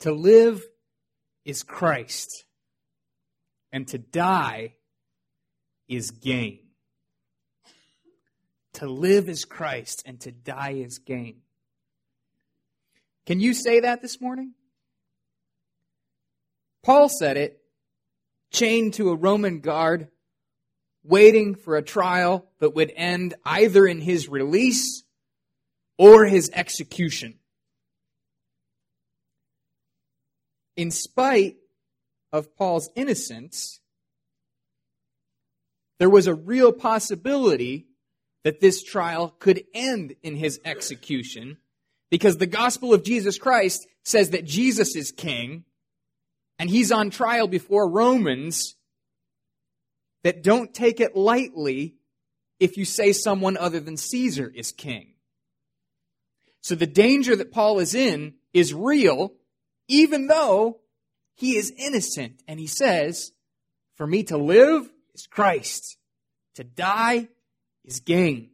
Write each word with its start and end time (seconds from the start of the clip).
To 0.00 0.12
live 0.12 0.64
is 1.44 1.62
Christ, 1.62 2.44
and 3.72 3.88
to 3.88 3.98
die 3.98 4.74
is 5.88 6.10
gain. 6.12 6.60
To 8.74 8.86
live 8.86 9.28
is 9.28 9.44
Christ, 9.44 10.04
and 10.06 10.20
to 10.20 10.30
die 10.30 10.74
is 10.74 10.98
gain. 10.98 11.40
Can 13.26 13.40
you 13.40 13.54
say 13.54 13.80
that 13.80 14.00
this 14.00 14.20
morning? 14.20 14.54
Paul 16.84 17.08
said 17.08 17.36
it, 17.36 17.60
chained 18.52 18.94
to 18.94 19.10
a 19.10 19.16
Roman 19.16 19.60
guard, 19.60 20.08
waiting 21.02 21.56
for 21.56 21.76
a 21.76 21.82
trial 21.82 22.48
that 22.60 22.74
would 22.74 22.92
end 22.94 23.34
either 23.44 23.86
in 23.86 24.00
his 24.00 24.28
release 24.28 25.02
or 25.96 26.24
his 26.24 26.50
execution. 26.54 27.37
In 30.78 30.92
spite 30.92 31.56
of 32.32 32.54
Paul's 32.54 32.88
innocence, 32.94 33.80
there 35.98 36.08
was 36.08 36.28
a 36.28 36.34
real 36.34 36.72
possibility 36.72 37.88
that 38.44 38.60
this 38.60 38.84
trial 38.84 39.34
could 39.40 39.64
end 39.74 40.14
in 40.22 40.36
his 40.36 40.60
execution 40.64 41.56
because 42.12 42.36
the 42.36 42.46
gospel 42.46 42.94
of 42.94 43.02
Jesus 43.02 43.38
Christ 43.38 43.88
says 44.04 44.30
that 44.30 44.44
Jesus 44.44 44.94
is 44.94 45.10
king 45.10 45.64
and 46.60 46.70
he's 46.70 46.92
on 46.92 47.10
trial 47.10 47.48
before 47.48 47.90
Romans 47.90 48.76
that 50.22 50.44
don't 50.44 50.72
take 50.72 51.00
it 51.00 51.16
lightly 51.16 51.96
if 52.60 52.76
you 52.76 52.84
say 52.84 53.12
someone 53.12 53.56
other 53.56 53.80
than 53.80 53.96
Caesar 53.96 54.48
is 54.54 54.70
king. 54.70 55.14
So 56.60 56.76
the 56.76 56.86
danger 56.86 57.34
that 57.34 57.50
Paul 57.50 57.80
is 57.80 57.96
in 57.96 58.34
is 58.52 58.72
real, 58.72 59.32
even 59.88 60.26
though 60.26 60.78
he 61.34 61.56
is 61.56 61.72
innocent. 61.76 62.42
And 62.46 62.60
he 62.60 62.66
says, 62.66 63.32
For 63.96 64.06
me 64.06 64.24
to 64.24 64.36
live 64.36 64.88
is 65.14 65.26
Christ, 65.26 65.96
to 66.56 66.64
die 66.64 67.28
is 67.84 68.00
gain. 68.00 68.50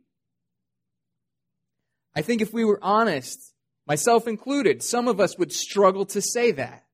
I 2.15 2.23
think 2.23 2.41
if 2.41 2.53
we 2.53 2.65
were 2.65 2.79
honest, 2.81 3.53
myself 3.87 4.29
included, 4.29 4.83
some 4.83 5.09
of 5.09 5.19
us 5.19 5.37
would 5.37 5.53
struggle 5.53 6.07
to 6.07 6.23
say 6.23 6.53
that. 6.53 6.85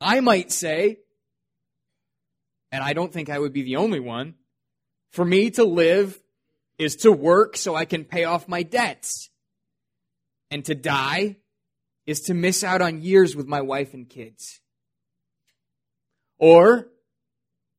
I 0.00 0.20
might 0.20 0.52
say, 0.52 0.98
and 2.70 2.84
I 2.84 2.92
don't 2.92 3.12
think 3.12 3.30
I 3.30 3.38
would 3.38 3.52
be 3.52 3.62
the 3.62 3.76
only 3.76 4.00
one, 4.00 4.34
for 5.10 5.24
me 5.24 5.50
to 5.52 5.64
live 5.64 6.20
is 6.76 6.96
to 6.96 7.10
work 7.10 7.56
so 7.56 7.74
I 7.74 7.84
can 7.84 8.04
pay 8.04 8.24
off 8.24 8.46
my 8.46 8.62
debts. 8.62 9.30
And 10.50 10.64
to 10.64 10.74
die 10.74 11.36
is 12.08 12.22
to 12.22 12.32
miss 12.32 12.64
out 12.64 12.80
on 12.80 13.02
years 13.02 13.36
with 13.36 13.46
my 13.46 13.60
wife 13.60 13.92
and 13.92 14.08
kids. 14.08 14.62
Or, 16.38 16.88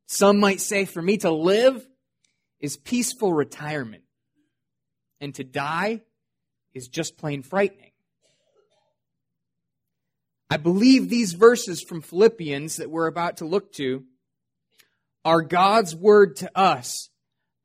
some 0.05 0.39
might 0.39 0.61
say 0.61 0.85
for 0.85 1.01
me 1.01 1.17
to 1.17 1.31
live 1.31 1.83
is 2.59 2.77
peaceful 2.77 3.33
retirement. 3.33 4.03
And 5.19 5.33
to 5.33 5.43
die 5.43 6.03
is 6.75 6.87
just 6.87 7.17
plain 7.17 7.41
frightening. 7.41 7.89
I 10.47 10.57
believe 10.57 11.09
these 11.09 11.33
verses 11.33 11.81
from 11.81 12.01
Philippians 12.01 12.75
that 12.75 12.91
we're 12.91 13.07
about 13.07 13.37
to 13.37 13.45
look 13.45 13.73
to 13.73 14.03
are 15.25 15.41
God's 15.41 15.95
word 15.95 16.35
to 16.37 16.51
us 16.55 17.09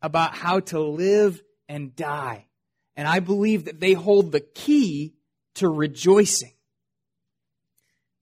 about 0.01 0.35
how 0.35 0.61
to 0.61 0.81
live 0.81 1.43
and 1.69 1.95
die. 1.95 2.47
And 2.97 3.07
I 3.07 3.21
believe 3.21 3.67
that 3.67 3.81
they 3.81 3.93
hold 3.93 4.33
the 4.33 4.41
key 4.41 5.13
to 5.57 5.69
rejoicing. 5.69 6.54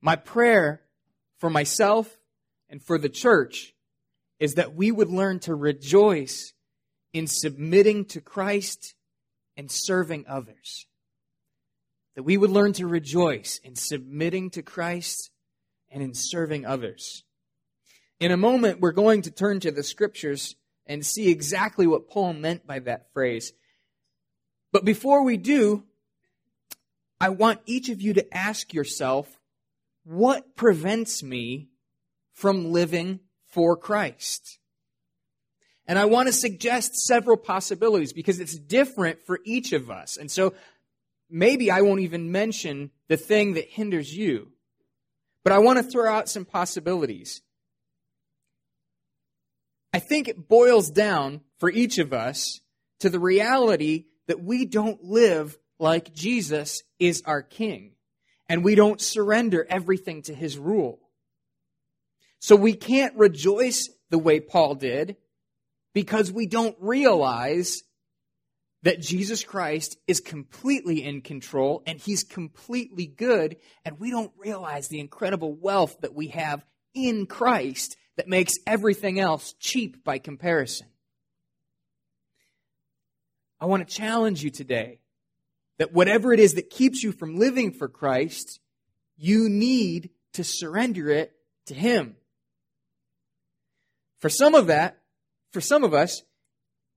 My 0.02 0.16
prayer 0.16 0.82
for 1.38 1.48
myself 1.48 2.18
and 2.68 2.82
for 2.82 2.98
the 2.98 3.08
church 3.08 3.72
is 4.40 4.54
that 4.54 4.74
we 4.74 4.90
would 4.90 5.08
learn 5.08 5.38
to 5.40 5.54
rejoice 5.54 6.52
in 7.12 7.28
submitting 7.28 8.04
to 8.06 8.20
Christ 8.20 8.94
and 9.56 9.70
serving 9.70 10.24
others. 10.28 10.86
That 12.16 12.24
we 12.24 12.36
would 12.36 12.50
learn 12.50 12.72
to 12.74 12.86
rejoice 12.86 13.60
in 13.62 13.76
submitting 13.76 14.50
to 14.50 14.62
Christ 14.62 15.30
and 15.88 16.02
in 16.02 16.14
serving 16.14 16.66
others. 16.66 17.22
In 18.18 18.32
a 18.32 18.36
moment, 18.36 18.80
we're 18.80 18.92
going 18.92 19.22
to 19.22 19.30
turn 19.30 19.60
to 19.60 19.70
the 19.70 19.82
scriptures 19.82 20.56
and 20.86 21.06
see 21.06 21.30
exactly 21.30 21.86
what 21.86 22.08
Paul 22.08 22.32
meant 22.32 22.66
by 22.66 22.80
that 22.80 23.12
phrase. 23.12 23.52
But 24.72 24.84
before 24.84 25.22
we 25.22 25.36
do, 25.36 25.84
I 27.20 27.28
want 27.28 27.60
each 27.66 27.88
of 27.88 28.00
you 28.00 28.14
to 28.14 28.36
ask 28.36 28.74
yourself, 28.74 29.38
what 30.04 30.56
prevents 30.56 31.22
me 31.22 31.68
from 32.32 32.72
living 32.72 33.20
for 33.46 33.76
Christ? 33.76 34.58
And 35.86 35.98
I 35.98 36.04
want 36.04 36.28
to 36.28 36.32
suggest 36.32 36.96
several 36.96 37.36
possibilities 37.36 38.12
because 38.12 38.40
it's 38.40 38.56
different 38.56 39.20
for 39.22 39.40
each 39.44 39.72
of 39.72 39.90
us. 39.90 40.16
And 40.16 40.30
so 40.30 40.54
maybe 41.28 41.70
I 41.70 41.82
won't 41.82 42.00
even 42.00 42.32
mention 42.32 42.90
the 43.08 43.16
thing 43.16 43.54
that 43.54 43.68
hinders 43.68 44.16
you. 44.16 44.52
But 45.44 45.52
I 45.52 45.58
want 45.58 45.78
to 45.78 45.82
throw 45.82 46.10
out 46.10 46.28
some 46.28 46.44
possibilities. 46.44 47.42
I 49.92 49.98
think 49.98 50.28
it 50.28 50.48
boils 50.48 50.90
down 50.90 51.40
for 51.58 51.68
each 51.68 51.98
of 51.98 52.12
us 52.12 52.60
to 53.00 53.10
the 53.10 53.18
reality 53.18 54.06
that 54.28 54.42
we 54.42 54.64
don't 54.64 55.02
live 55.02 55.58
like 55.78 56.14
Jesus 56.14 56.84
is 57.00 57.22
our 57.26 57.42
king 57.42 57.92
and 58.48 58.64
we 58.64 58.74
don't 58.74 59.00
surrender 59.00 59.66
everything 59.68 60.22
to 60.22 60.34
his 60.34 60.58
rule. 60.58 61.00
So 62.38 62.56
we 62.56 62.74
can't 62.74 63.16
rejoice 63.16 63.88
the 64.10 64.18
way 64.18 64.40
Paul 64.40 64.74
did 64.74 65.16
because 65.94 66.32
we 66.32 66.46
don't 66.46 66.76
realize 66.80 67.82
that 68.82 69.00
Jesus 69.00 69.44
Christ 69.44 69.96
is 70.08 70.20
completely 70.20 71.04
in 71.04 71.20
control 71.20 71.82
and 71.86 72.00
he's 72.00 72.24
completely 72.24 73.06
good, 73.06 73.56
and 73.84 74.00
we 74.00 74.10
don't 74.10 74.32
realize 74.36 74.88
the 74.88 75.00
incredible 75.00 75.54
wealth 75.54 76.00
that 76.00 76.14
we 76.14 76.28
have 76.28 76.64
in 76.94 77.26
Christ 77.26 77.96
that 78.16 78.28
makes 78.28 78.54
everything 78.66 79.20
else 79.20 79.54
cheap 79.58 80.04
by 80.04 80.18
comparison. 80.18 80.88
I 83.60 83.66
want 83.66 83.86
to 83.86 83.94
challenge 83.94 84.42
you 84.42 84.50
today 84.50 84.98
that 85.78 85.92
whatever 85.92 86.32
it 86.32 86.40
is 86.40 86.54
that 86.54 86.70
keeps 86.70 87.02
you 87.02 87.12
from 87.12 87.38
living 87.38 87.72
for 87.72 87.88
Christ, 87.88 88.60
you 89.16 89.48
need 89.48 90.10
to 90.34 90.44
surrender 90.44 91.10
it 91.10 91.32
to 91.66 91.74
Him. 91.74 92.16
For 94.20 94.28
some 94.28 94.54
of 94.54 94.68
that, 94.68 94.98
for 95.52 95.60
some 95.60 95.84
of 95.84 95.94
us, 95.94 96.22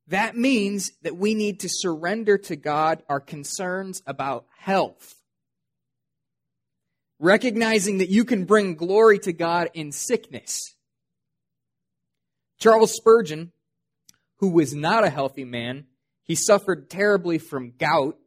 that 0.08 0.38
means 0.38 0.91
that 1.02 1.18
we 1.18 1.34
need 1.34 1.62
to 1.62 1.69
surrender 1.69 2.38
to 2.38 2.56
God 2.56 3.02
our 3.09 3.19
concerns 3.19 4.03
about 4.06 4.46
health. 4.58 5.16
Recognizing 7.19 7.97
that 8.00 8.09
you 8.09 8.25
can 8.25 8.46
bring 8.46 8.75
glory 8.75 9.19
to 9.19 9.34
God 9.34 9.69
in 9.74 9.92
sickness. 9.92 10.75
Charles 12.59 12.94
Spurgeon, 12.94 13.52
who 14.38 14.50
was 14.50 14.75
not 14.75 15.03
a 15.03 15.09
healthy 15.09 15.46
man, 15.46 15.86
he 16.24 16.36
suffered 16.36 16.90
terribly 16.90 17.38
from 17.38 17.74
gout, 17.78 18.18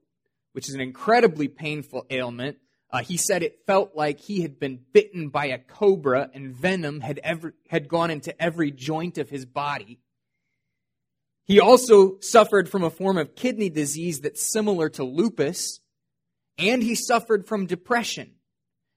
which 0.59 0.69
is 0.69 0.75
an 0.75 0.81
incredibly 0.81 1.47
painful 1.47 2.05
ailment 2.11 2.59
uh, 2.91 3.03
he 3.03 3.17
said 3.17 3.43
it 3.43 3.67
felt 3.67 3.95
like 3.95 4.19
he 4.19 4.41
had 4.41 4.59
been 4.59 4.81
bitten 4.93 5.29
by 5.29 5.47
a 5.47 5.59
cobra 5.59 6.31
and 6.33 6.55
venom 6.55 7.01
had, 7.01 7.21
ever, 7.23 7.55
had 7.69 7.89
gone 7.89 8.11
into 8.11 8.41
every 8.43 8.71
joint 8.71 9.19
of 9.19 9.29
his 9.29 9.45
body. 9.45 10.01
He 11.45 11.61
also 11.61 12.19
suffered 12.21 12.69
from 12.69 12.83
a 12.83 12.91
form 12.91 13.19
of 13.19 13.35
kidney 13.35 13.69
disease 13.69 14.21
that's 14.21 14.43
similar 14.43 14.89
to 14.91 15.05
lupus, 15.05 15.81
and 16.57 16.83
he 16.83 16.95
suffered 16.95 17.47
from 17.47 17.67
depression. 17.67 18.33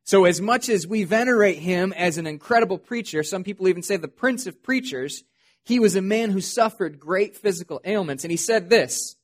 So, 0.04 0.26
as 0.26 0.42
much 0.42 0.68
as 0.68 0.88
we 0.88 1.04
venerate 1.04 1.60
him 1.60 1.94
as 1.94 2.18
an 2.18 2.28
incredible 2.28 2.78
preacher, 2.78 3.24
some 3.24 3.44
people 3.44 3.68
even 3.68 3.84
say 3.84 3.98
the 3.98 4.08
prince 4.08 4.48
of 4.48 4.64
preachers, 4.64 5.24
he 5.64 5.80
was 5.80 5.96
a 5.96 6.02
man 6.02 6.32
who 6.32 6.42
suffered 6.42 7.00
great 7.00 7.38
physical 7.38 7.80
ailments. 7.86 8.24
And 8.24 8.32
he 8.32 8.38
said 8.38 8.70
this 8.70 9.16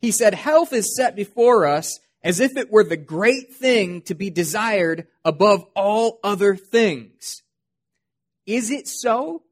He 0.00 0.10
said, 0.10 0.34
Health 0.34 0.72
is 0.72 0.96
set 0.96 1.16
before 1.16 1.66
us 1.66 1.98
as 2.22 2.40
if 2.40 2.56
it 2.56 2.70
were 2.70 2.84
the 2.84 2.96
great 2.96 3.54
thing 3.54 4.00
to 4.02 4.14
be 4.14 4.30
desired 4.30 5.06
above 5.24 5.64
all 5.76 6.18
other 6.24 6.56
things. 6.56 7.42
Is 8.46 8.70
it 8.70 8.88
so? 8.88 9.42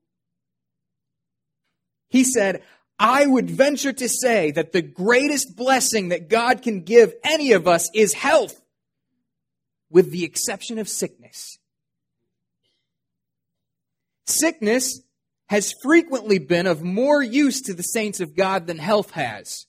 He 2.09 2.25
said, 2.25 2.63
I 2.99 3.27
would 3.27 3.51
venture 3.51 3.93
to 3.93 4.09
say 4.09 4.53
that 4.53 4.73
the 4.73 4.83
greatest 4.83 5.57
blessing 5.57 6.11
that 6.11 6.29
God 6.29 6.63
can 6.63 6.83
give 6.83 7.15
any 7.25 7.53
of 7.53 7.67
us 7.67 7.91
is 7.95 8.15
health, 8.15 8.63
with 9.91 10.11
the 10.11 10.25
exception 10.25 10.79
of 10.79 10.89
sickness. 10.89 11.59
Sickness 14.27 15.01
has 15.47 15.75
frequently 15.83 16.39
been 16.39 16.67
of 16.67 16.83
more 16.83 17.23
use 17.23 17.61
to 17.63 17.75
the 17.75 17.83
saints 17.83 18.21
of 18.21 18.37
God 18.37 18.67
than 18.67 18.79
health 18.79 19.11
has. 19.11 19.67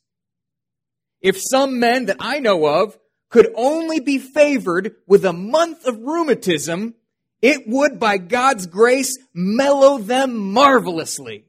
If 1.23 1.41
some 1.41 1.79
men 1.79 2.05
that 2.05 2.17
I 2.19 2.39
know 2.39 2.65
of 2.67 2.97
could 3.29 3.51
only 3.55 4.01
be 4.01 4.19
favored 4.19 4.95
with 5.07 5.25
a 5.25 5.33
month 5.33 5.87
of 5.87 6.01
rheumatism, 6.01 6.95
it 7.41 7.65
would, 7.65 7.99
by 7.99 8.17
God's 8.17 8.67
grace, 8.67 9.17
mellow 9.33 9.97
them 9.97 10.35
marvelously. 10.37 11.45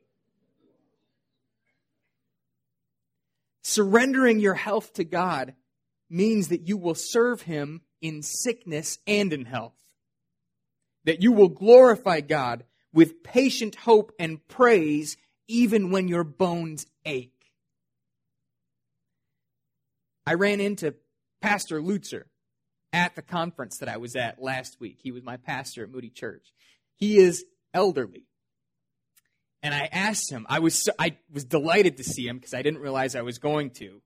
Surrendering 3.62 4.38
your 4.40 4.54
health 4.54 4.94
to 4.94 5.04
God 5.04 5.54
means 6.08 6.48
that 6.48 6.68
you 6.68 6.76
will 6.76 6.94
serve 6.94 7.42
Him 7.42 7.82
in 8.00 8.22
sickness 8.22 8.98
and 9.06 9.32
in 9.32 9.44
health. 9.44 9.74
That 11.04 11.20
you 11.20 11.32
will 11.32 11.48
glorify 11.48 12.20
God 12.20 12.64
with 12.92 13.24
patient 13.24 13.74
hope 13.74 14.12
and 14.18 14.46
praise 14.46 15.16
even 15.48 15.90
when 15.90 16.06
your 16.06 16.24
bones 16.24 16.86
ache. 17.04 17.43
I 20.26 20.34
ran 20.34 20.60
into 20.60 20.94
Pastor 21.40 21.80
Lutzer 21.80 22.24
at 22.92 23.16
the 23.16 23.22
conference 23.22 23.78
that 23.78 23.88
I 23.88 23.96
was 23.96 24.16
at 24.16 24.40
last 24.40 24.78
week. 24.80 24.98
He 25.02 25.10
was 25.10 25.22
my 25.22 25.36
pastor 25.36 25.82
at 25.84 25.90
Moody 25.90 26.10
Church. 26.10 26.52
He 26.96 27.18
is 27.18 27.44
elderly. 27.74 28.26
And 29.62 29.74
I 29.74 29.88
asked 29.90 30.30
him, 30.30 30.46
I 30.48 30.60
was, 30.60 30.88
I 30.98 31.16
was 31.32 31.44
delighted 31.44 31.96
to 31.96 32.04
see 32.04 32.26
him 32.26 32.36
because 32.36 32.54
I 32.54 32.62
didn't 32.62 32.80
realize 32.80 33.16
I 33.16 33.22
was 33.22 33.38
going 33.38 33.70
to. 33.70 34.00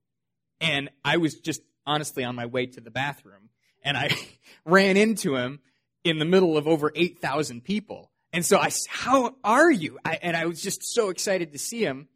And 0.61 0.89
I 1.05 1.19
was 1.19 1.35
just 1.35 1.61
honestly 1.87 2.25
on 2.25 2.35
my 2.35 2.47
way 2.47 2.67
to 2.67 2.81
the 2.81 2.91
bathroom. 2.91 3.51
And 3.83 3.97
I 3.97 4.11
ran 4.65 4.97
into 4.97 5.37
him 5.37 5.61
in 6.05 6.19
the 6.19 6.25
middle 6.25 6.57
of 6.57 6.67
over 6.67 6.93
8,000 6.95 7.63
people. 7.63 8.11
And 8.33 8.45
so 8.45 8.59
I 8.59 8.69
said, 8.69 8.91
How 8.91 9.35
are 9.45 9.71
you? 9.71 9.99
I, 10.05 10.19
and 10.23 10.37
I 10.37 10.47
was 10.47 10.63
just 10.63 10.83
so 10.85 11.11
excited 11.11 11.53
to 11.53 11.59
see 11.59 11.85
him. 11.85 12.09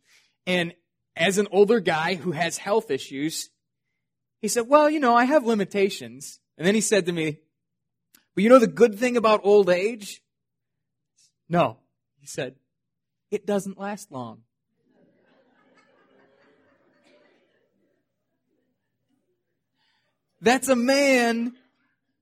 And 0.46 0.74
as 1.16 1.38
an 1.38 1.48
older 1.50 1.80
guy 1.80 2.14
who 2.14 2.32
has 2.32 2.56
health 2.56 2.90
issues, 2.90 3.50
he 4.42 4.48
said, 4.48 4.68
Well, 4.68 4.90
you 4.90 5.00
know, 5.00 5.14
I 5.14 5.24
have 5.24 5.46
limitations. 5.46 6.40
And 6.58 6.66
then 6.66 6.74
he 6.74 6.80
said 6.82 7.06
to 7.06 7.12
me, 7.12 7.38
But 8.34 8.44
you 8.44 8.50
know 8.50 8.58
the 8.58 8.66
good 8.66 8.98
thing 8.98 9.16
about 9.16 9.40
old 9.44 9.70
age? 9.70 10.20
No. 11.48 11.78
He 12.20 12.26
said, 12.26 12.56
It 13.30 13.46
doesn't 13.46 13.78
last 13.78 14.10
long. 14.10 14.42
That's 20.40 20.68
a 20.68 20.76
man 20.76 21.52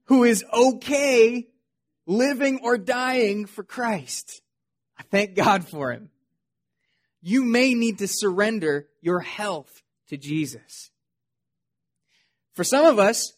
who 0.05 0.25
is 0.25 0.45
okay 0.53 1.49
living 2.07 2.61
or 2.63 2.77
dying 2.77 3.47
for 3.47 3.65
Christ. 3.65 4.43
I 4.99 5.05
thank 5.05 5.35
God 5.35 5.67
for 5.67 5.91
him. 5.91 6.11
You 7.23 7.45
may 7.45 7.73
need 7.73 7.99
to 7.99 8.09
surrender 8.09 8.89
your 9.01 9.21
health 9.21 9.83
to 10.09 10.19
Jesus. 10.19 10.90
For 12.55 12.65
some 12.65 12.87
of 12.87 12.99
us, 12.99 13.33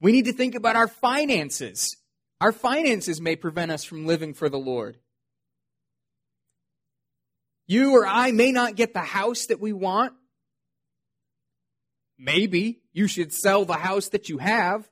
we 0.00 0.12
need 0.12 0.26
to 0.26 0.32
think 0.32 0.54
about 0.54 0.76
our 0.76 0.88
finances. 0.88 1.96
Our 2.40 2.52
finances 2.52 3.20
may 3.20 3.36
prevent 3.36 3.70
us 3.70 3.84
from 3.84 4.06
living 4.06 4.34
for 4.34 4.48
the 4.48 4.58
Lord. 4.58 4.98
You 7.66 7.92
or 7.92 8.06
I 8.06 8.32
may 8.32 8.52
not 8.52 8.76
get 8.76 8.92
the 8.92 9.00
house 9.00 9.46
that 9.46 9.60
we 9.60 9.72
want. 9.72 10.12
Maybe 12.18 12.82
you 12.92 13.06
should 13.06 13.32
sell 13.32 13.64
the 13.64 13.74
house 13.74 14.08
that 14.08 14.28
you 14.28 14.38
have. 14.38 14.88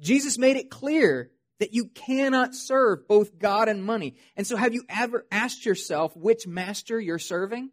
Jesus 0.00 0.38
made 0.38 0.56
it 0.56 0.70
clear 0.70 1.30
that 1.60 1.74
you 1.74 1.86
cannot 1.86 2.54
serve 2.54 3.08
both 3.08 3.38
God 3.38 3.68
and 3.68 3.84
money. 3.84 4.16
And 4.36 4.46
so 4.46 4.56
have 4.56 4.74
you 4.74 4.84
ever 4.88 5.26
asked 5.30 5.66
yourself 5.66 6.16
which 6.16 6.46
master 6.46 7.00
you're 7.00 7.18
serving? 7.18 7.70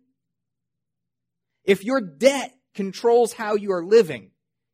If 1.63 1.83
your 1.83 2.01
debt 2.01 2.53
controls 2.75 3.33
how 3.33 3.55
you 3.55 3.71
are 3.71 3.83
living, 3.83 4.31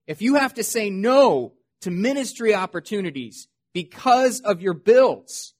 if 0.08 0.22
you 0.22 0.36
have 0.36 0.56
to 0.56 0.64
say 0.64 0.90
no 0.90 1.54
to 1.82 1.92
ministry 1.92 2.54
opportunities 2.54 3.48
because 3.74 4.42
of 4.42 4.62
your 4.62 4.74
bills, 4.74 5.54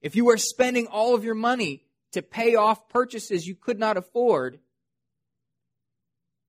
if 0.00 0.14
you 0.14 0.30
are 0.30 0.36
spending 0.36 0.86
all 0.86 1.14
of 1.14 1.24
your 1.24 1.34
money 1.34 1.84
to 2.12 2.22
pay 2.22 2.54
off 2.54 2.88
purchases 2.88 3.46
you 3.46 3.54
could 3.54 3.78
not 3.78 3.96
afford, 3.96 4.60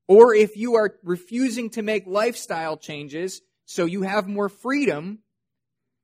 or 0.08 0.36
if 0.36 0.58
you 0.58 0.76
are 0.76 0.96
refusing 1.04 1.70
to 1.72 1.82
make 1.82 2.06
lifestyle 2.06 2.78
changes 2.78 3.42
so 3.66 3.86
you 3.86 4.02
have 4.02 4.28
more 4.28 4.50
freedom, 4.50 5.20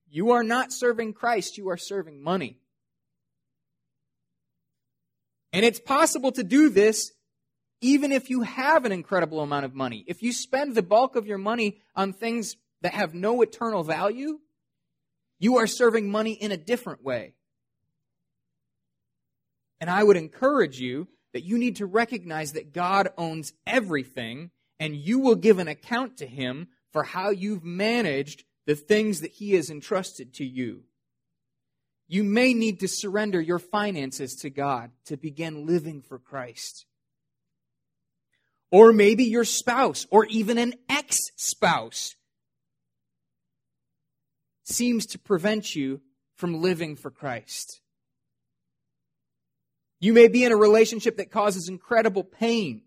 you 0.10 0.32
are 0.32 0.44
not 0.44 0.72
serving 0.72 1.14
Christ, 1.14 1.58
you 1.58 1.70
are 1.70 1.78
serving 1.78 2.22
money. 2.22 2.60
And 5.52 5.66
it's 5.66 5.80
possible 5.80 6.32
to 6.34 6.44
do 6.44 6.70
this 6.70 7.12
even 7.82 8.12
if 8.12 8.30
you 8.30 8.42
have 8.42 8.86
an 8.86 8.92
incredible 8.92 9.42
amount 9.42 9.66
of 9.66 9.76
money. 9.76 10.04
If 10.08 10.24
you 10.24 10.32
spend 10.32 10.76
the 10.76 10.82
bulk 10.82 11.16
of 11.16 11.28
your 11.28 11.38
money 11.38 11.78
on 11.96 12.14
things 12.14 12.56
that 12.82 12.94
have 12.94 13.14
no 13.14 13.42
eternal 13.42 13.84
value, 13.84 14.40
you 15.40 15.58
are 15.58 15.68
serving 15.68 16.10
money 16.10 16.34
in 16.34 16.52
a 16.52 16.58
different 16.58 17.04
way. 17.04 17.34
And 19.80 19.90
I 19.90 20.04
would 20.04 20.18
encourage 20.18 20.80
you 20.80 21.08
that 21.34 21.44
you 21.44 21.58
need 21.58 21.76
to 21.76 21.86
recognize 21.86 22.54
that 22.54 22.74
God 22.74 23.10
owns 23.18 23.54
everything 23.68 24.50
and 24.80 24.96
you 24.96 25.20
will 25.20 25.36
give 25.36 25.60
an 25.60 25.68
account 25.68 26.18
to 26.18 26.26
Him 26.26 26.68
for 26.92 27.04
how 27.04 27.30
you've 27.30 27.64
managed 27.64 28.44
the 28.66 28.76
things 28.76 29.22
that 29.22 29.34
He 29.34 29.54
has 29.54 29.70
entrusted 29.70 30.34
to 30.36 30.46
you. 30.46 30.84
You 32.08 32.24
may 32.24 32.54
need 32.54 32.80
to 32.80 32.88
surrender 32.88 33.42
your 33.42 33.60
finances 33.60 34.36
to 34.38 34.50
God 34.50 34.92
to 35.06 35.18
begin 35.18 35.66
living 35.66 36.02
for 36.02 36.18
Christ. 36.18 36.86
Or 38.72 38.92
maybe 38.92 39.24
your 39.24 39.46
spouse, 39.46 40.06
or 40.12 40.26
even 40.26 40.58
an 40.58 40.74
ex 40.90 41.18
spouse, 41.36 42.16
seems 44.64 45.06
to 45.08 45.20
prevent 45.20 45.76
you 45.76 46.02
from 46.36 46.62
living 46.62 46.96
for 46.96 47.10
Christ. 47.10 47.82
You 50.00 50.14
may 50.14 50.28
be 50.28 50.44
in 50.44 50.52
a 50.52 50.58
relationship 50.58 51.18
that 51.18 51.32
causes 51.32 51.70
incredible 51.70 52.24
pain. 52.24 52.84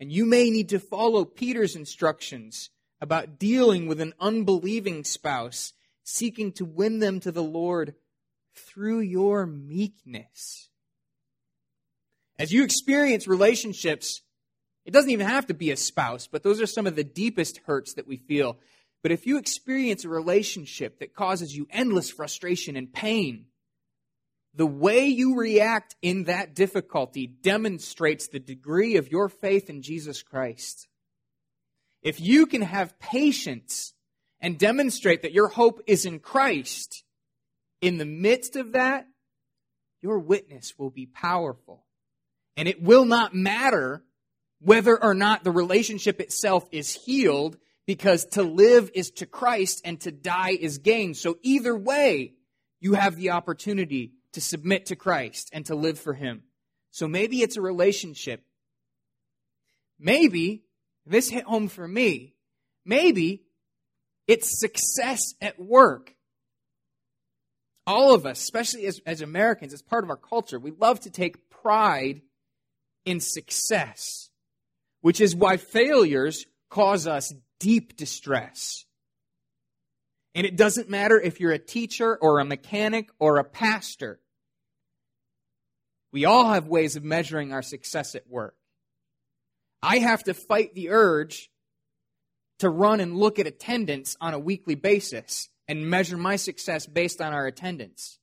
And 0.00 0.10
you 0.12 0.26
may 0.26 0.50
need 0.50 0.70
to 0.70 0.80
follow 0.80 1.24
Peter's 1.24 1.76
instructions 1.76 2.70
about 3.00 3.38
dealing 3.38 3.86
with 3.86 4.00
an 4.00 4.12
unbelieving 4.20 5.04
spouse, 5.04 5.72
seeking 6.02 6.52
to 6.52 6.64
win 6.64 6.98
them 6.98 7.20
to 7.20 7.30
the 7.32 7.42
Lord 7.42 7.94
through 8.54 9.00
your 9.00 9.46
meekness. 9.46 10.68
As 12.38 12.52
you 12.52 12.64
experience 12.64 13.28
relationships, 13.28 14.20
it 14.84 14.92
doesn't 14.92 15.10
even 15.10 15.26
have 15.26 15.46
to 15.46 15.54
be 15.54 15.70
a 15.70 15.76
spouse, 15.76 16.26
but 16.26 16.42
those 16.42 16.60
are 16.60 16.66
some 16.66 16.86
of 16.86 16.96
the 16.96 17.04
deepest 17.04 17.60
hurts 17.66 17.94
that 17.94 18.06
we 18.06 18.16
feel. 18.16 18.58
But 19.02 19.12
if 19.12 19.26
you 19.26 19.38
experience 19.38 20.04
a 20.04 20.08
relationship 20.08 21.00
that 21.00 21.14
causes 21.14 21.56
you 21.56 21.66
endless 21.70 22.10
frustration 22.10 22.76
and 22.76 22.92
pain, 22.92 23.46
the 24.54 24.66
way 24.66 25.06
you 25.06 25.36
react 25.36 25.96
in 26.00 26.24
that 26.24 26.54
difficulty 26.54 27.26
demonstrates 27.26 28.28
the 28.28 28.38
degree 28.38 28.96
of 28.96 29.10
your 29.10 29.28
faith 29.28 29.68
in 29.68 29.82
Jesus 29.82 30.22
Christ. 30.22 30.86
If 32.02 32.20
you 32.20 32.46
can 32.46 32.62
have 32.62 32.98
patience 32.98 33.94
and 34.40 34.58
demonstrate 34.58 35.22
that 35.22 35.32
your 35.32 35.48
hope 35.48 35.80
is 35.86 36.04
in 36.04 36.18
Christ, 36.20 37.02
in 37.80 37.98
the 37.98 38.04
midst 38.04 38.56
of 38.56 38.72
that, 38.72 39.06
your 40.02 40.18
witness 40.18 40.74
will 40.78 40.90
be 40.90 41.06
powerful. 41.06 41.84
And 42.56 42.68
it 42.68 42.82
will 42.82 43.06
not 43.06 43.34
matter 43.34 44.04
whether 44.60 45.00
or 45.02 45.14
not 45.14 45.44
the 45.44 45.50
relationship 45.50 46.20
itself 46.20 46.66
is 46.72 46.94
healed, 46.94 47.56
because 47.86 48.24
to 48.26 48.42
live 48.42 48.90
is 48.94 49.10
to 49.12 49.26
Christ 49.26 49.82
and 49.84 50.00
to 50.00 50.10
die 50.10 50.56
is 50.58 50.78
gain. 50.78 51.14
So 51.14 51.38
either 51.42 51.76
way, 51.76 52.32
you 52.80 52.94
have 52.94 53.16
the 53.16 53.30
opportunity 53.30 54.12
to 54.32 54.40
submit 54.40 54.86
to 54.86 54.96
Christ 54.96 55.50
and 55.52 55.66
to 55.66 55.74
live 55.74 55.98
for 55.98 56.14
Him. 56.14 56.42
So 56.90 57.08
maybe 57.08 57.42
it's 57.42 57.56
a 57.56 57.62
relationship. 57.62 58.42
Maybe, 59.98 60.64
this 61.06 61.28
hit 61.28 61.44
home 61.44 61.68
for 61.68 61.86
me, 61.86 62.34
maybe 62.84 63.42
it's 64.26 64.58
success 64.60 65.34
at 65.40 65.60
work. 65.60 66.14
All 67.86 68.14
of 68.14 68.24
us, 68.24 68.40
especially 68.40 68.86
as, 68.86 69.00
as 69.06 69.20
Americans, 69.20 69.72
as 69.72 69.82
part 69.82 70.04
of 70.04 70.10
our 70.10 70.16
culture, 70.16 70.58
we 70.58 70.70
love 70.70 71.00
to 71.00 71.10
take 71.10 71.50
pride 71.50 72.22
in 73.04 73.20
success, 73.20 74.30
which 75.04 75.20
is 75.20 75.36
why 75.36 75.58
failures 75.58 76.46
cause 76.70 77.06
us 77.06 77.34
deep 77.60 77.94
distress. 77.94 78.86
And 80.34 80.46
it 80.46 80.56
doesn't 80.56 80.88
matter 80.88 81.20
if 81.20 81.40
you're 81.40 81.52
a 81.52 81.58
teacher 81.58 82.16
or 82.16 82.38
a 82.38 82.44
mechanic 82.46 83.10
or 83.18 83.36
a 83.36 83.44
pastor. 83.44 84.18
We 86.10 86.24
all 86.24 86.54
have 86.54 86.68
ways 86.68 86.96
of 86.96 87.04
measuring 87.04 87.52
our 87.52 87.60
success 87.60 88.14
at 88.14 88.30
work. 88.30 88.56
I 89.82 89.98
have 89.98 90.24
to 90.24 90.32
fight 90.32 90.74
the 90.74 90.88
urge 90.88 91.50
to 92.60 92.70
run 92.70 93.00
and 93.00 93.14
look 93.14 93.38
at 93.38 93.46
attendance 93.46 94.16
on 94.22 94.32
a 94.32 94.38
weekly 94.38 94.74
basis 94.74 95.50
and 95.68 95.90
measure 95.90 96.16
my 96.16 96.36
success 96.36 96.86
based 96.86 97.20
on 97.20 97.34
our 97.34 97.46
attendance. 97.46 98.18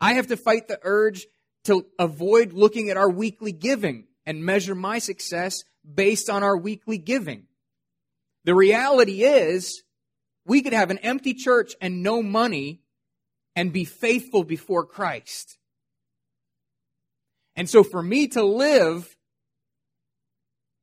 I 0.00 0.14
have 0.14 0.26
to 0.26 0.36
fight 0.36 0.66
the 0.66 0.80
urge 0.82 1.28
to 1.66 1.86
avoid 2.00 2.52
looking 2.52 2.90
at 2.90 2.96
our 2.96 3.08
weekly 3.08 3.52
giving 3.52 4.08
and 4.26 4.44
measure 4.44 4.74
my 4.74 4.98
success 4.98 5.62
based 5.92 6.30
on 6.30 6.42
our 6.42 6.56
weekly 6.56 6.98
giving. 6.98 7.44
The 8.44 8.54
reality 8.54 9.24
is, 9.24 9.82
we 10.46 10.62
could 10.62 10.72
have 10.72 10.90
an 10.90 10.98
empty 10.98 11.34
church 11.34 11.74
and 11.80 12.02
no 12.02 12.22
money 12.22 12.82
and 13.56 13.72
be 13.72 13.84
faithful 13.84 14.44
before 14.44 14.84
Christ. 14.84 15.58
And 17.56 17.68
so 17.68 17.84
for 17.84 18.02
me 18.02 18.28
to 18.28 18.42
live 18.42 19.16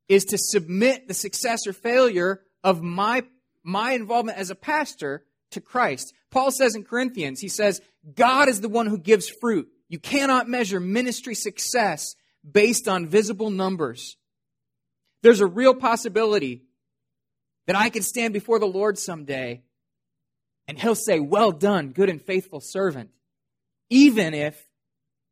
is 0.08 0.26
to 0.26 0.38
submit 0.38 1.08
the 1.08 1.14
success 1.14 1.68
or 1.68 1.74
failure 1.74 2.42
of 2.64 2.82
my, 2.82 3.24
my 3.64 3.92
involvement 3.92 4.38
as 4.38 4.50
a 4.50 4.56
pastor 4.56 5.24
to 5.52 5.62
Christ. 5.62 6.14
Paul 6.32 6.52
says 6.52 6.76
in 6.76 6.84
Corinthians, 6.84 7.40
he 7.40 7.50
says, 7.50 7.82
God 8.16 8.48
is 8.48 8.62
the 8.62 8.70
one 8.70 8.88
who 8.88 8.98
gives 8.98 9.30
fruit. 9.30 9.68
You 9.90 10.00
cannot 10.00 10.50
measure 10.50 10.80
ministry 10.80 11.36
success 11.36 12.16
based 12.50 12.88
on 12.88 13.08
visible 13.08 13.50
numbers. 13.50 14.18
There's 15.22 15.42
a 15.42 15.46
real 15.46 15.74
possibility 15.74 16.64
that 17.68 17.76
I 17.76 17.90
could 17.90 18.04
stand 18.04 18.34
before 18.34 18.60
the 18.60 18.66
Lord 18.66 18.98
someday 18.98 19.62
and 20.68 20.80
he'll 20.80 20.96
say, 20.96 21.20
Well 21.20 21.52
done, 21.52 21.90
good 21.90 22.10
and 22.10 22.22
faithful 22.22 22.60
servant. 22.60 23.10
Even 23.90 24.34
if 24.34 24.68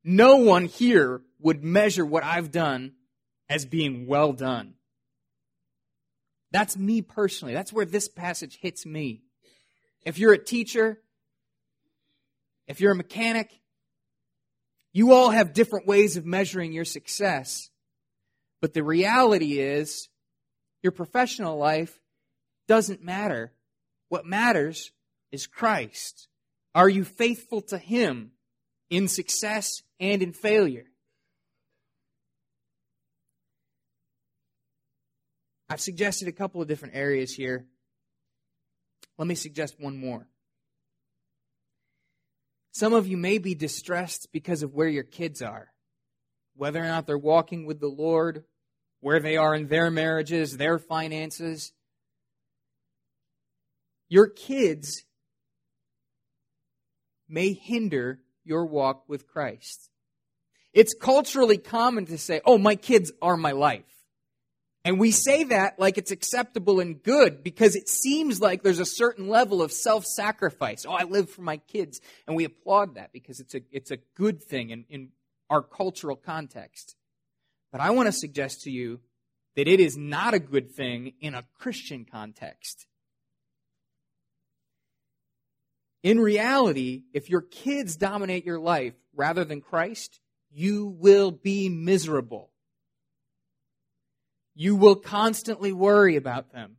no 0.03 0.37
one 0.37 0.65
here 0.65 1.21
would 1.39 1.63
measure 1.63 2.05
what 2.05 2.23
I've 2.23 2.51
done 2.51 2.93
as 3.47 3.65
being 3.65 4.05
well 4.07 4.33
done. 4.33 4.73
That's 6.51 6.77
me 6.77 7.01
personally. 7.01 7.53
That's 7.53 7.71
where 7.71 7.85
this 7.85 8.07
passage 8.07 8.57
hits 8.61 8.85
me. 8.85 9.21
If 10.05 10.17
you're 10.17 10.33
a 10.33 10.43
teacher, 10.43 10.99
if 12.67 12.81
you're 12.81 12.91
a 12.91 12.95
mechanic, 12.95 13.51
you 14.91 15.13
all 15.13 15.29
have 15.29 15.53
different 15.53 15.87
ways 15.87 16.17
of 16.17 16.25
measuring 16.25 16.73
your 16.73 16.85
success. 16.85 17.68
But 18.61 18.73
the 18.73 18.83
reality 18.83 19.59
is, 19.59 20.09
your 20.83 20.91
professional 20.91 21.57
life 21.57 21.99
doesn't 22.67 23.03
matter. 23.03 23.53
What 24.09 24.25
matters 24.25 24.91
is 25.31 25.47
Christ. 25.47 26.27
Are 26.75 26.89
you 26.89 27.03
faithful 27.03 27.61
to 27.63 27.77
Him 27.77 28.31
in 28.89 29.07
success 29.07 29.81
and 29.99 30.21
in 30.21 30.33
failure? 30.33 30.85
I've 35.69 35.81
suggested 35.81 36.27
a 36.27 36.33
couple 36.33 36.61
of 36.61 36.67
different 36.67 36.95
areas 36.95 37.33
here. 37.33 37.67
Let 39.17 39.27
me 39.27 39.35
suggest 39.35 39.79
one 39.79 39.97
more. 39.97 40.27
Some 42.71 42.93
of 42.93 43.07
you 43.07 43.17
may 43.17 43.37
be 43.37 43.53
distressed 43.53 44.29
because 44.31 44.63
of 44.63 44.73
where 44.73 44.87
your 44.87 45.03
kids 45.03 45.41
are, 45.41 45.71
whether 46.59 46.83
or 46.83 46.87
not 46.87 47.07
they're 47.07 47.17
walking 47.17 47.65
with 47.65 47.79
the 47.79 47.87
Lord, 47.87 48.43
where 48.99 49.21
they 49.21 49.37
are 49.37 49.55
in 49.55 49.69
their 49.69 49.89
marriages, 49.89 50.57
their 50.57 50.77
finances. 50.77 51.71
Your 54.09 54.27
kids 54.27 55.05
may 57.29 57.53
hinder 57.53 58.19
your 58.43 58.65
walk 58.65 59.07
with 59.07 59.25
Christ. 59.25 59.89
It's 60.73 60.93
culturally 60.93 61.57
common 61.57 62.05
to 62.07 62.17
say, 62.17 62.41
oh, 62.43 62.57
my 62.57 62.75
kids 62.75 63.11
are 63.21 63.37
my 63.37 63.51
life. 63.51 63.85
And 64.83 64.99
we 64.99 65.11
say 65.11 65.45
that 65.45 65.79
like 65.79 65.97
it's 65.97 66.11
acceptable 66.11 66.79
and 66.79 67.01
good 67.01 67.43
because 67.43 67.75
it 67.75 67.87
seems 67.87 68.41
like 68.41 68.63
there's 68.63 68.79
a 68.79 68.85
certain 68.85 69.29
level 69.29 69.61
of 69.61 69.71
self 69.71 70.05
sacrifice. 70.05 70.85
Oh, 70.85 70.91
I 70.91 71.03
live 71.03 71.29
for 71.29 71.41
my 71.41 71.57
kids. 71.57 72.01
And 72.27 72.35
we 72.35 72.43
applaud 72.43 72.95
that 72.95 73.13
because 73.13 73.39
it's 73.39 73.55
a, 73.55 73.61
it's 73.71 73.91
a 73.91 73.97
good 74.15 74.41
thing 74.43 74.71
in, 74.71 74.85
in 74.89 75.09
our 75.49 75.61
cultural 75.61 76.15
context. 76.15 76.95
But 77.71 77.81
I 77.81 77.91
want 77.91 78.07
to 78.07 78.11
suggest 78.11 78.61
to 78.63 78.71
you 78.71 78.99
that 79.55 79.67
it 79.67 79.79
is 79.79 79.97
not 79.97 80.33
a 80.33 80.39
good 80.39 80.71
thing 80.71 81.13
in 81.19 81.35
a 81.35 81.45
Christian 81.57 82.05
context. 82.09 82.87
In 86.01 86.19
reality, 86.19 87.03
if 87.13 87.29
your 87.29 87.41
kids 87.41 87.97
dominate 87.97 88.45
your 88.45 88.59
life 88.59 88.93
rather 89.13 89.43
than 89.43 89.61
Christ, 89.61 90.21
you 90.49 90.95
will 90.97 91.31
be 91.31 91.67
miserable. 91.67 92.51
You 94.55 94.75
will 94.75 94.95
constantly 94.95 95.73
worry 95.73 96.15
about 96.15 96.51
them. 96.53 96.77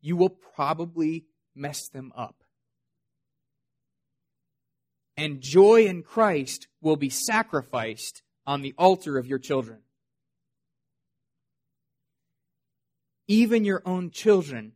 You 0.00 0.16
will 0.16 0.30
probably 0.30 1.26
mess 1.54 1.88
them 1.88 2.12
up. 2.16 2.41
And 5.16 5.40
joy 5.40 5.86
in 5.86 6.02
Christ 6.02 6.68
will 6.80 6.96
be 6.96 7.10
sacrificed 7.10 8.22
on 8.46 8.62
the 8.62 8.74
altar 8.78 9.18
of 9.18 9.26
your 9.26 9.38
children. 9.38 9.80
Even 13.28 13.64
your 13.64 13.82
own 13.84 14.10
children 14.10 14.72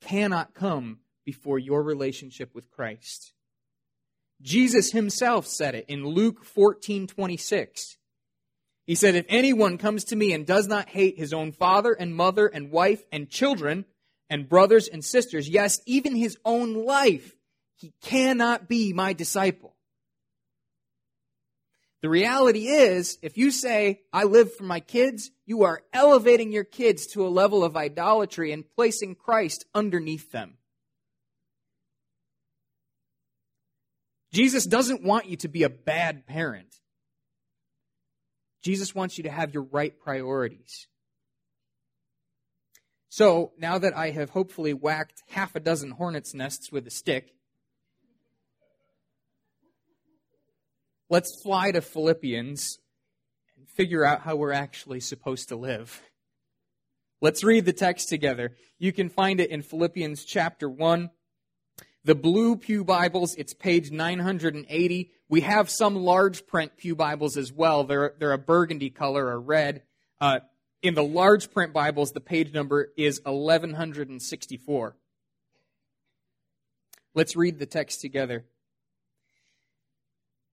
cannot 0.00 0.54
come 0.54 1.00
before 1.24 1.58
your 1.58 1.82
relationship 1.82 2.54
with 2.54 2.70
Christ. 2.70 3.32
Jesus 4.42 4.92
himself 4.92 5.46
said 5.46 5.74
it 5.74 5.86
in 5.88 6.06
Luke 6.06 6.44
14 6.44 7.06
26. 7.06 7.98
He 8.86 8.94
said, 8.94 9.14
If 9.14 9.26
anyone 9.28 9.78
comes 9.78 10.04
to 10.04 10.16
me 10.16 10.32
and 10.32 10.46
does 10.46 10.66
not 10.66 10.88
hate 10.88 11.18
his 11.18 11.32
own 11.32 11.52
father 11.52 11.92
and 11.92 12.14
mother 12.14 12.46
and 12.46 12.70
wife 12.70 13.04
and 13.12 13.28
children 13.28 13.84
and 14.28 14.48
brothers 14.48 14.88
and 14.88 15.04
sisters, 15.04 15.48
yes, 15.48 15.80
even 15.86 16.16
his 16.16 16.38
own 16.44 16.74
life, 16.74 17.36
he 17.80 17.94
cannot 18.02 18.68
be 18.68 18.92
my 18.92 19.14
disciple. 19.14 19.74
The 22.02 22.10
reality 22.10 22.68
is, 22.68 23.18
if 23.22 23.38
you 23.38 23.50
say, 23.50 24.02
I 24.12 24.24
live 24.24 24.54
for 24.54 24.64
my 24.64 24.80
kids, 24.80 25.30
you 25.46 25.64
are 25.64 25.82
elevating 25.92 26.52
your 26.52 26.64
kids 26.64 27.06
to 27.08 27.26
a 27.26 27.28
level 27.28 27.64
of 27.64 27.76
idolatry 27.76 28.52
and 28.52 28.64
placing 28.76 29.14
Christ 29.14 29.64
underneath 29.74 30.30
them. 30.30 30.58
Jesus 34.32 34.66
doesn't 34.66 35.02
want 35.02 35.26
you 35.26 35.36
to 35.38 35.48
be 35.48 35.62
a 35.62 35.70
bad 35.70 36.26
parent. 36.26 36.74
Jesus 38.62 38.94
wants 38.94 39.16
you 39.16 39.24
to 39.24 39.30
have 39.30 39.54
your 39.54 39.64
right 39.64 39.98
priorities. 39.98 40.86
So, 43.08 43.52
now 43.58 43.78
that 43.78 43.96
I 43.96 44.10
have 44.10 44.30
hopefully 44.30 44.72
whacked 44.72 45.22
half 45.30 45.56
a 45.56 45.60
dozen 45.60 45.92
hornet's 45.92 46.32
nests 46.32 46.70
with 46.70 46.86
a 46.86 46.90
stick, 46.90 47.34
let's 51.10 51.34
fly 51.42 51.72
to 51.72 51.82
Philippians 51.82 52.78
and 53.56 53.68
figure 53.68 54.04
out 54.04 54.22
how 54.22 54.36
we're 54.36 54.52
actually 54.52 55.00
supposed 55.00 55.48
to 55.48 55.56
live. 55.56 56.00
Let's 57.20 57.44
read 57.44 57.66
the 57.66 57.74
text 57.74 58.08
together. 58.08 58.56
You 58.78 58.92
can 58.92 59.10
find 59.10 59.40
it 59.40 59.50
in 59.50 59.60
Philippians 59.60 60.24
chapter 60.24 60.70
1. 60.70 61.10
The 62.04 62.14
blue 62.14 62.56
Pew 62.56 62.82
Bibles, 62.82 63.34
it's 63.34 63.52
page 63.52 63.90
980. 63.90 65.10
We 65.28 65.42
have 65.42 65.68
some 65.68 65.96
large 65.96 66.46
print 66.46 66.78
Pew 66.78 66.94
Bibles 66.94 67.36
as 67.36 67.52
well. 67.52 67.84
They're, 67.84 68.14
they're 68.18 68.32
a 68.32 68.38
burgundy 68.38 68.88
color 68.88 69.26
or 69.26 69.38
red. 69.38 69.82
Uh, 70.18 70.40
in 70.80 70.94
the 70.94 71.04
large 71.04 71.50
print 71.50 71.74
Bibles, 71.74 72.12
the 72.12 72.20
page 72.20 72.54
number 72.54 72.92
is 72.96 73.20
1164. 73.24 74.96
Let's 77.14 77.36
read 77.36 77.58
the 77.58 77.66
text 77.66 78.00
together. 78.00 78.46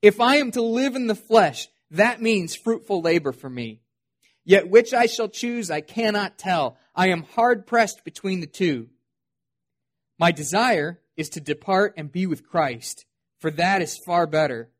If 0.00 0.20
I 0.20 0.36
am 0.36 0.50
to 0.52 0.62
live 0.62 0.94
in 0.94 1.06
the 1.06 1.14
flesh, 1.14 1.68
that 1.90 2.22
means 2.22 2.54
fruitful 2.54 3.00
labor 3.00 3.32
for 3.32 3.50
me. 3.50 3.80
Yet 4.44 4.70
which 4.70 4.94
I 4.94 5.06
shall 5.06 5.28
choose, 5.28 5.70
I 5.70 5.80
cannot 5.80 6.38
tell. 6.38 6.78
I 6.94 7.08
am 7.08 7.22
hard 7.22 7.66
pressed 7.66 8.04
between 8.04 8.40
the 8.40 8.46
two. 8.46 8.88
My 10.18 10.32
desire 10.32 11.00
is 11.16 11.28
to 11.30 11.40
depart 11.40 11.94
and 11.96 12.10
be 12.10 12.26
with 12.26 12.48
Christ, 12.48 13.04
for 13.40 13.50
that 13.52 13.82
is 13.82 13.98
far 13.98 14.26
better. 14.26 14.70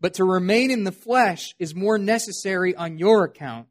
But 0.00 0.14
to 0.14 0.24
remain 0.24 0.70
in 0.70 0.84
the 0.84 0.92
flesh 0.92 1.54
is 1.58 1.74
more 1.74 1.98
necessary 1.98 2.74
on 2.74 2.98
your 2.98 3.24
account. 3.24 3.68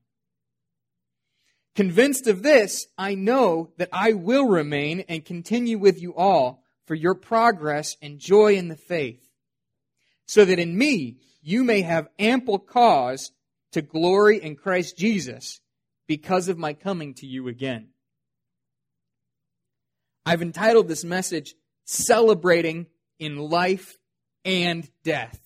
Convinced 1.75 2.27
of 2.27 2.43
this, 2.43 2.87
I 2.97 3.15
know 3.15 3.71
that 3.77 3.89
I 3.91 4.13
will 4.13 4.47
remain 4.47 5.01
and 5.07 5.25
continue 5.25 5.77
with 5.77 6.01
you 6.01 6.13
all 6.15 6.63
for 6.85 6.95
your 6.95 7.15
progress 7.15 7.97
and 8.01 8.19
joy 8.19 8.55
in 8.55 8.67
the 8.67 8.75
faith, 8.75 9.27
so 10.33 10.43
that 10.43 10.57
in 10.57 10.75
me 10.75 11.17
you 11.43 11.63
may 11.63 11.83
have 11.83 12.09
ample 12.17 12.57
cause 12.57 13.31
to 13.71 13.83
glory 13.83 14.41
in 14.41 14.55
Christ 14.55 14.97
Jesus 14.97 15.61
because 16.07 16.47
of 16.47 16.57
my 16.57 16.73
coming 16.73 17.13
to 17.15 17.27
you 17.27 17.47
again. 17.47 17.89
I've 20.25 20.41
entitled 20.41 20.87
this 20.87 21.03
message, 21.03 21.53
Celebrating 21.85 22.87
in 23.19 23.37
Life 23.37 23.95
and 24.43 24.89
Death. 25.03 25.39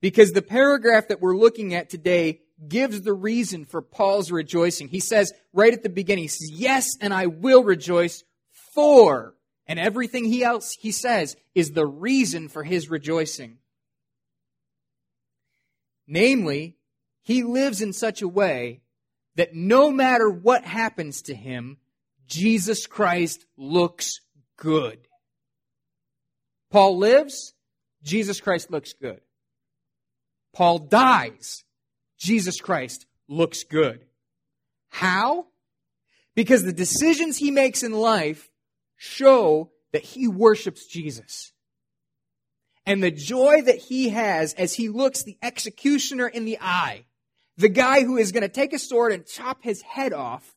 Because 0.00 0.32
the 0.32 0.42
paragraph 0.42 1.06
that 1.08 1.20
we're 1.20 1.36
looking 1.36 1.74
at 1.74 1.90
today 1.90 2.40
gives 2.66 3.02
the 3.02 3.12
reason 3.12 3.66
for 3.66 3.82
Paul's 3.82 4.32
rejoicing. 4.32 4.88
He 4.88 4.98
says 4.98 5.32
right 5.52 5.72
at 5.72 5.84
the 5.84 5.88
beginning, 5.88 6.24
he 6.24 6.28
says, 6.28 6.50
Yes, 6.50 6.96
and 7.00 7.14
I 7.14 7.26
will 7.26 7.62
rejoice 7.62 8.24
for. 8.74 9.36
And 9.66 9.78
everything 9.78 10.24
he 10.24 10.44
else 10.44 10.76
he 10.78 10.92
says 10.92 11.36
is 11.54 11.70
the 11.70 11.86
reason 11.86 12.48
for 12.48 12.62
his 12.62 12.90
rejoicing. 12.90 13.58
Namely, 16.06 16.76
he 17.22 17.42
lives 17.42 17.80
in 17.80 17.92
such 17.92 18.20
a 18.20 18.28
way 18.28 18.82
that 19.36 19.54
no 19.54 19.90
matter 19.90 20.28
what 20.28 20.64
happens 20.64 21.22
to 21.22 21.34
him, 21.34 21.78
Jesus 22.26 22.86
Christ 22.86 23.46
looks 23.56 24.20
good. 24.56 24.98
Paul 26.70 26.98
lives, 26.98 27.54
Jesus 28.02 28.40
Christ 28.40 28.70
looks 28.70 28.92
good. 28.92 29.20
Paul 30.52 30.78
dies, 30.78 31.64
Jesus 32.18 32.60
Christ 32.60 33.06
looks 33.28 33.64
good. 33.64 34.04
How? 34.88 35.46
Because 36.34 36.64
the 36.64 36.72
decisions 36.72 37.36
he 37.36 37.50
makes 37.50 37.82
in 37.82 37.92
life 37.92 38.50
show 38.96 39.70
that 39.92 40.02
he 40.02 40.28
worships 40.28 40.86
Jesus. 40.86 41.52
And 42.86 43.02
the 43.02 43.10
joy 43.10 43.62
that 43.62 43.78
he 43.78 44.10
has 44.10 44.52
as 44.54 44.74
he 44.74 44.88
looks 44.88 45.22
the 45.22 45.38
executioner 45.42 46.28
in 46.28 46.44
the 46.44 46.58
eye, 46.60 47.06
the 47.56 47.68
guy 47.68 48.02
who 48.02 48.16
is 48.16 48.32
going 48.32 48.42
to 48.42 48.48
take 48.48 48.72
a 48.72 48.78
sword 48.78 49.12
and 49.12 49.26
chop 49.26 49.62
his 49.62 49.80
head 49.82 50.12
off, 50.12 50.54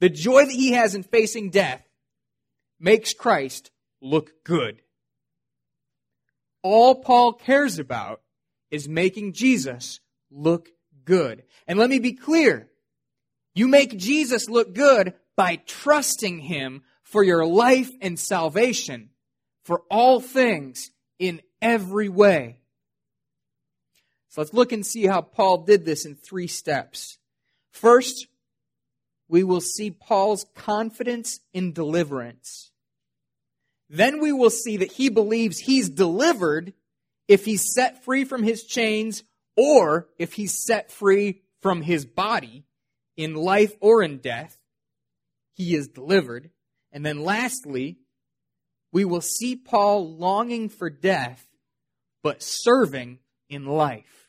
the 0.00 0.08
joy 0.08 0.44
that 0.44 0.52
he 0.52 0.72
has 0.72 0.94
in 0.94 1.02
facing 1.02 1.50
death 1.50 1.82
makes 2.80 3.12
Christ 3.12 3.70
look 4.00 4.44
good. 4.44 4.82
All 6.62 6.96
Paul 6.96 7.32
cares 7.32 7.78
about 7.78 8.20
is 8.70 8.88
making 8.88 9.32
Jesus 9.32 10.00
look 10.30 10.68
good. 11.04 11.44
And 11.66 11.78
let 11.78 11.90
me 11.90 11.98
be 11.98 12.12
clear. 12.12 12.68
You 13.54 13.68
make 13.68 13.96
Jesus 13.96 14.48
look 14.48 14.74
good 14.74 15.14
by 15.36 15.56
trusting 15.66 16.40
him 16.40 16.82
for 17.08 17.22
your 17.22 17.46
life 17.46 17.90
and 18.02 18.18
salvation, 18.18 19.08
for 19.64 19.82
all 19.90 20.20
things 20.20 20.90
in 21.18 21.40
every 21.60 22.08
way. 22.08 22.58
So 24.28 24.42
let's 24.42 24.52
look 24.52 24.72
and 24.72 24.84
see 24.84 25.06
how 25.06 25.22
Paul 25.22 25.64
did 25.64 25.86
this 25.86 26.04
in 26.04 26.14
three 26.14 26.46
steps. 26.46 27.16
First, 27.72 28.26
we 29.26 29.42
will 29.42 29.62
see 29.62 29.90
Paul's 29.90 30.44
confidence 30.54 31.40
in 31.54 31.72
deliverance. 31.72 32.72
Then 33.88 34.20
we 34.20 34.32
will 34.32 34.50
see 34.50 34.76
that 34.76 34.92
he 34.92 35.08
believes 35.08 35.58
he's 35.58 35.88
delivered 35.88 36.74
if 37.26 37.46
he's 37.46 37.72
set 37.74 38.04
free 38.04 38.24
from 38.24 38.42
his 38.42 38.64
chains 38.64 39.22
or 39.56 40.08
if 40.18 40.34
he's 40.34 40.64
set 40.64 40.92
free 40.92 41.40
from 41.62 41.80
his 41.80 42.04
body 42.04 42.64
in 43.16 43.34
life 43.34 43.72
or 43.80 44.02
in 44.02 44.18
death. 44.18 44.58
He 45.54 45.74
is 45.74 45.88
delivered. 45.88 46.50
And 46.92 47.04
then 47.04 47.22
lastly, 47.22 47.98
we 48.92 49.04
will 49.04 49.20
see 49.20 49.56
Paul 49.56 50.16
longing 50.16 50.68
for 50.68 50.90
death, 50.90 51.46
but 52.22 52.42
serving 52.42 53.18
in 53.48 53.66
life. 53.66 54.28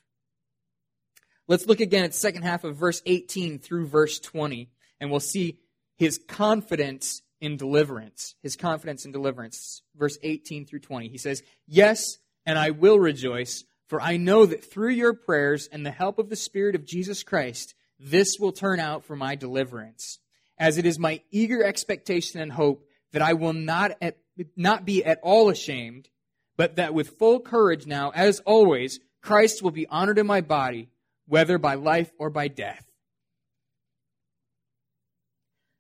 Let's 1.48 1.66
look 1.66 1.80
again 1.80 2.04
at 2.04 2.14
second 2.14 2.44
half 2.44 2.64
of 2.64 2.76
verse 2.76 3.02
18 3.06 3.60
through 3.60 3.88
verse 3.88 4.20
20, 4.20 4.70
and 5.00 5.10
we'll 5.10 5.20
see 5.20 5.60
his 5.98 6.20
confidence 6.28 7.22
in 7.42 7.58
deliverance. 7.58 8.36
His 8.44 8.56
confidence 8.56 9.06
in 9.06 9.12
deliverance. 9.12 9.82
Verse 9.96 10.18
18 10.22 10.66
through 10.66 10.80
20. 10.80 11.08
He 11.08 11.18
says, 11.18 11.42
Yes, 11.68 12.18
and 12.46 12.60
I 12.60 12.72
will 12.72 13.00
rejoice, 13.00 13.64
for 13.88 14.02
I 14.02 14.18
know 14.18 14.46
that 14.46 14.70
through 14.70 14.92
your 14.92 15.14
prayers 15.14 15.68
and 15.72 15.86
the 15.86 15.92
help 15.92 16.20
of 16.20 16.30
the 16.30 16.36
Spirit 16.36 16.76
of 16.76 16.86
Jesus 16.86 17.24
Christ, 17.24 17.74
this 18.00 18.38
will 18.40 18.52
turn 18.52 18.80
out 18.80 19.06
for 19.06 19.16
my 19.16 19.36
deliverance 19.36 20.20
as 20.60 20.78
it 20.78 20.86
is 20.86 21.00
my 21.00 21.22
eager 21.32 21.64
expectation 21.64 22.40
and 22.40 22.52
hope 22.52 22.86
that 23.14 23.22
I 23.22 23.34
will 23.34 23.54
not, 23.54 23.92
at, 24.02 24.18
not 24.56 24.86
be 24.86 25.04
at 25.04 25.20
all 25.24 25.50
ashamed, 25.50 26.10
but 26.58 26.76
that 26.76 26.94
with 26.94 27.18
full 27.18 27.40
courage 27.40 27.88
now, 27.88 28.12
as 28.14 28.42
always, 28.42 29.00
Christ 29.22 29.64
will 29.64 29.72
be 29.72 29.88
honored 29.88 30.20
in 30.20 30.28
my 30.28 30.42
body, 30.42 30.90
whether 31.28 31.58
by 31.58 31.76
life 31.76 32.12
or 32.20 32.30
by 32.30 32.50
death. 32.50 32.86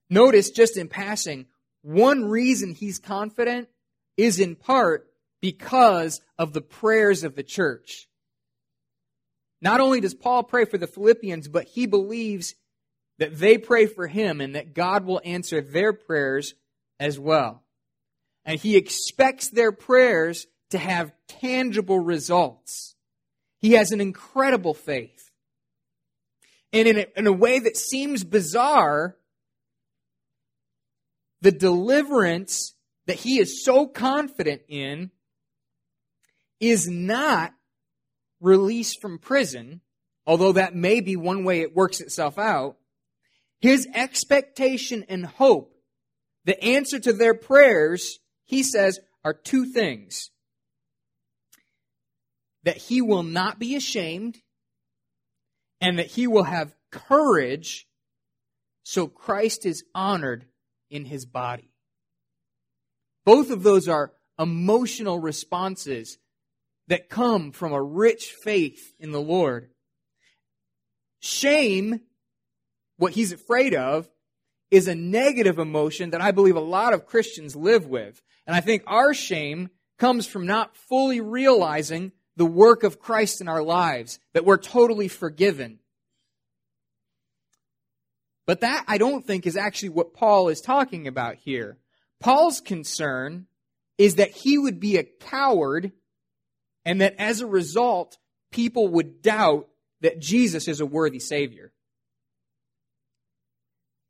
Notice, 0.10 0.50
just 0.50 0.78
in 0.78 0.88
passing, 0.88 1.46
one 1.82 2.26
reason 2.26 2.74
he's 2.74 2.98
confident 2.98 3.68
is 4.18 4.39
in 4.39 4.56
part 4.56 5.08
because 5.42 6.22
of 6.38 6.54
the 6.54 6.62
prayers 6.62 7.24
of 7.24 7.36
the 7.36 7.44
church. 7.44 8.08
Not 9.62 9.82
only 9.82 10.00
does 10.00 10.13
Paul 10.13 10.44
pray 10.44 10.65
for 10.65 10.78
the 10.78 10.88
Philippians, 10.88 11.48
but 11.48 11.65
he 11.65 11.86
believes 11.86 12.56
that 13.19 13.38
they 13.38 13.58
pray 13.58 13.86
for 13.86 14.08
him 14.08 14.41
and 14.41 14.55
that 14.55 14.73
God 14.73 15.05
will 15.05 15.21
answer 15.23 15.62
their 15.62 15.93
prayers 15.93 16.55
as 16.99 17.19
well. 17.19 17.63
And 18.45 18.60
he 18.60 18.75
expects 18.75 19.49
their 19.49 19.71
prayers 19.71 20.47
to 20.71 20.77
have 20.77 21.12
tangible 21.27 21.99
results. 21.99 22.95
He 23.60 23.73
has 23.73 23.91
an 23.91 24.01
incredible 24.01 24.73
faith. 24.73 25.32
And 26.71 26.88
in 26.88 26.97
a, 26.99 27.05
in 27.17 27.27
a 27.27 27.34
way 27.34 27.60
that 27.60 27.77
seems 27.77 28.23
bizarre, 28.23 29.17
the 31.41 31.51
deliverance 31.51 32.73
that 33.08 33.17
he 33.17 33.39
is 33.39 33.63
so 33.63 33.86
confident 33.86 34.62
in 34.67 35.12
is 36.60 36.88
not 36.88 37.53
release 38.39 38.95
from 38.95 39.17
prison, 39.17 39.82
although 40.25 40.53
that 40.53 40.75
may 40.75 41.01
be 41.01 41.15
one 41.15 41.43
way 41.43 41.62
it 41.62 41.75
works 41.75 42.01
itself 42.01 42.38
out. 42.38 42.79
His 43.60 43.88
expectation 43.93 45.06
and 45.10 45.26
hope, 45.26 45.76
the 46.45 46.62
answer 46.63 47.00
to 47.00 47.13
their 47.13 47.34
prayers, 47.34 48.19
he 48.45 48.63
says, 48.63 49.00
are 49.24 49.34
two 49.34 49.65
things. 49.65 50.32
That 52.63 52.78
he 52.78 53.02
will 53.02 53.24
not 53.24 53.60
be 53.60 53.76
ashamed 53.76 54.38
and 55.82 56.00
that 56.00 56.08
he 56.08 56.28
will 56.28 56.43
have 56.43 56.76
courage 56.91 57.88
so 58.84 59.08
Christ 59.08 59.65
is 59.65 59.84
honored 59.93 60.45
in 60.89 61.06
his 61.06 61.26
body. 61.26 61.72
Both 63.26 63.52
of 63.52 63.62
those 63.62 63.88
are 63.88 64.13
emotional 64.39 65.19
responses 65.19 66.17
that 66.88 67.10
come 67.10 67.52
from 67.52 67.72
a 67.72 67.84
rich 67.84 68.34
faith 68.43 68.93
in 69.00 69.12
the 69.12 69.22
Lord. 69.22 69.69
Shame 71.19 72.02
what 73.00 73.14
he's 73.14 73.32
afraid 73.32 73.74
of 73.74 74.08
is 74.70 74.88
a 74.88 74.94
negative 74.94 75.58
emotion 75.58 76.12
that 76.12 76.22
I 76.22 76.32
believe 76.32 76.56
a 76.56 76.62
lot 76.62 76.94
of 76.94 77.06
Christians 77.06 77.56
live 77.56 77.88
with. 77.88 78.22
And 78.46 78.56
I 78.56 78.62
think 78.62 78.84
our 78.86 79.14
shame 79.14 79.70
comes 79.98 80.28
from 80.28 80.46
not 80.46 80.76
fully 80.76 81.22
realizing 81.22 82.12
the 82.36 82.46
work 82.46 82.84
of 82.84 83.00
Christ 83.00 83.42
in 83.42 83.48
our 83.48 83.64
lives, 83.64 84.20
that 84.34 84.46
we're 84.46 84.58
totally 84.58 85.08
forgiven. 85.08 85.80
But 88.46 88.62
that, 88.62 88.86
I 88.88 88.98
don't 88.98 89.26
think, 89.26 89.46
is 89.46 89.58
actually 89.58 89.90
what 89.90 90.14
Paul 90.14 90.50
is 90.50 90.62
talking 90.62 91.08
about 91.08 91.36
here. 91.36 91.78
Paul's 92.20 92.62
concern 92.62 93.48
is 93.98 94.16
that 94.16 94.32
he 94.32 94.58
would 94.58 94.80
be 94.80 94.98
a 94.98 95.04
coward 95.04 95.92
and 96.86 97.02
that 97.02 97.16
as 97.18 97.42
a 97.42 97.48
result, 97.48 98.18
people 98.52 98.88
would 98.90 99.22
doubt 99.22 99.68
that 100.02 100.20
Jesus 100.20 100.68
is 100.68 100.80
a 100.80 100.86
worthy 100.86 101.20
Savior. 101.20 101.72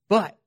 But 0.10 0.38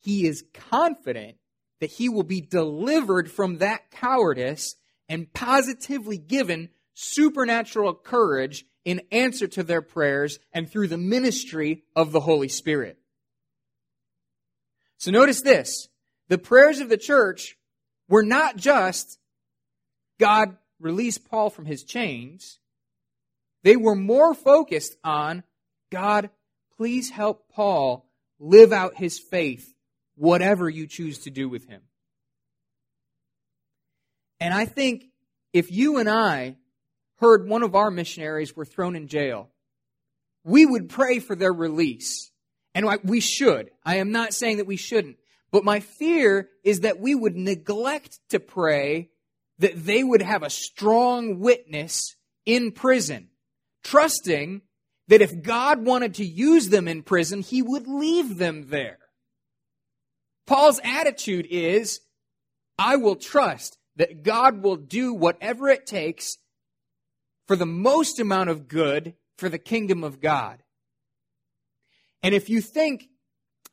he 0.00 0.26
is 0.26 0.44
confident 0.70 1.36
that 1.80 1.90
he 1.90 2.08
will 2.08 2.22
be 2.22 2.40
delivered 2.40 3.30
from 3.30 3.58
that 3.58 3.90
cowardice 3.90 4.76
and 5.08 5.32
positively 5.32 6.18
given 6.18 6.70
supernatural 6.94 7.94
courage 7.94 8.64
in 8.84 9.02
answer 9.12 9.46
to 9.48 9.62
their 9.62 9.82
prayers 9.82 10.38
and 10.52 10.70
through 10.70 10.88
the 10.88 10.96
ministry 10.96 11.84
of 11.94 12.12
the 12.12 12.20
Holy 12.20 12.48
Spirit. 12.48 12.98
So 14.96 15.10
notice 15.10 15.42
this. 15.42 15.88
The 16.28 16.38
prayers 16.38 16.80
of 16.80 16.88
the 16.88 16.96
church 16.96 17.56
were 18.08 18.22
not 18.22 18.56
just 18.56 19.18
God 20.18 20.56
release 20.80 21.18
Paul 21.18 21.50
from 21.50 21.66
his 21.66 21.84
chains. 21.84 22.58
They 23.62 23.76
were 23.76 23.94
more 23.94 24.34
focused 24.34 24.96
on 25.04 25.42
God, 25.90 26.30
please 26.76 27.10
help 27.10 27.48
Paul 27.48 28.05
live 28.38 28.72
out 28.72 28.96
his 28.96 29.18
faith, 29.18 29.74
whatever 30.16 30.68
you 30.68 30.86
choose 30.86 31.20
to 31.20 31.30
do 31.30 31.48
with 31.48 31.66
him. 31.68 31.82
And 34.40 34.52
I 34.52 34.66
think 34.66 35.06
if 35.52 35.72
you 35.72 35.98
and 35.98 36.08
I 36.08 36.56
heard 37.18 37.48
one 37.48 37.62
of 37.62 37.74
our 37.74 37.90
missionaries 37.90 38.54
were 38.54 38.66
thrown 38.66 38.96
in 38.96 39.08
jail, 39.08 39.50
we 40.44 40.66
would 40.66 40.88
pray 40.88 41.18
for 41.18 41.34
their 41.34 41.52
release. 41.52 42.30
And 42.74 42.86
we 43.04 43.20
should. 43.20 43.70
I 43.84 43.96
am 43.96 44.12
not 44.12 44.34
saying 44.34 44.58
that 44.58 44.66
we 44.66 44.76
shouldn't. 44.76 45.16
But 45.50 45.64
my 45.64 45.80
fear 45.80 46.50
is 46.62 46.80
that 46.80 47.00
we 47.00 47.14
would 47.14 47.34
neglect 47.34 48.18
to 48.30 48.38
pray 48.38 49.10
that 49.58 49.86
they 49.86 50.04
would 50.04 50.20
have 50.20 50.42
a 50.42 50.50
strong 50.50 51.40
witness 51.40 52.16
in 52.44 52.72
prison, 52.72 53.28
trusting 53.82 54.60
that 55.08 55.22
if 55.22 55.42
God 55.42 55.84
wanted 55.84 56.14
to 56.14 56.24
use 56.24 56.68
them 56.68 56.88
in 56.88 57.02
prison, 57.02 57.42
he 57.42 57.62
would 57.62 57.86
leave 57.86 58.38
them 58.38 58.68
there. 58.68 58.98
Paul's 60.46 60.80
attitude 60.84 61.46
is, 61.50 62.00
I 62.78 62.96
will 62.96 63.16
trust 63.16 63.78
that 63.96 64.22
God 64.22 64.62
will 64.62 64.76
do 64.76 65.14
whatever 65.14 65.68
it 65.68 65.86
takes 65.86 66.38
for 67.46 67.56
the 67.56 67.66
most 67.66 68.20
amount 68.20 68.50
of 68.50 68.68
good 68.68 69.14
for 69.38 69.48
the 69.48 69.58
kingdom 69.58 70.04
of 70.04 70.20
God. 70.20 70.62
And 72.22 72.34
if 72.34 72.48
you 72.48 72.60
think 72.60 73.08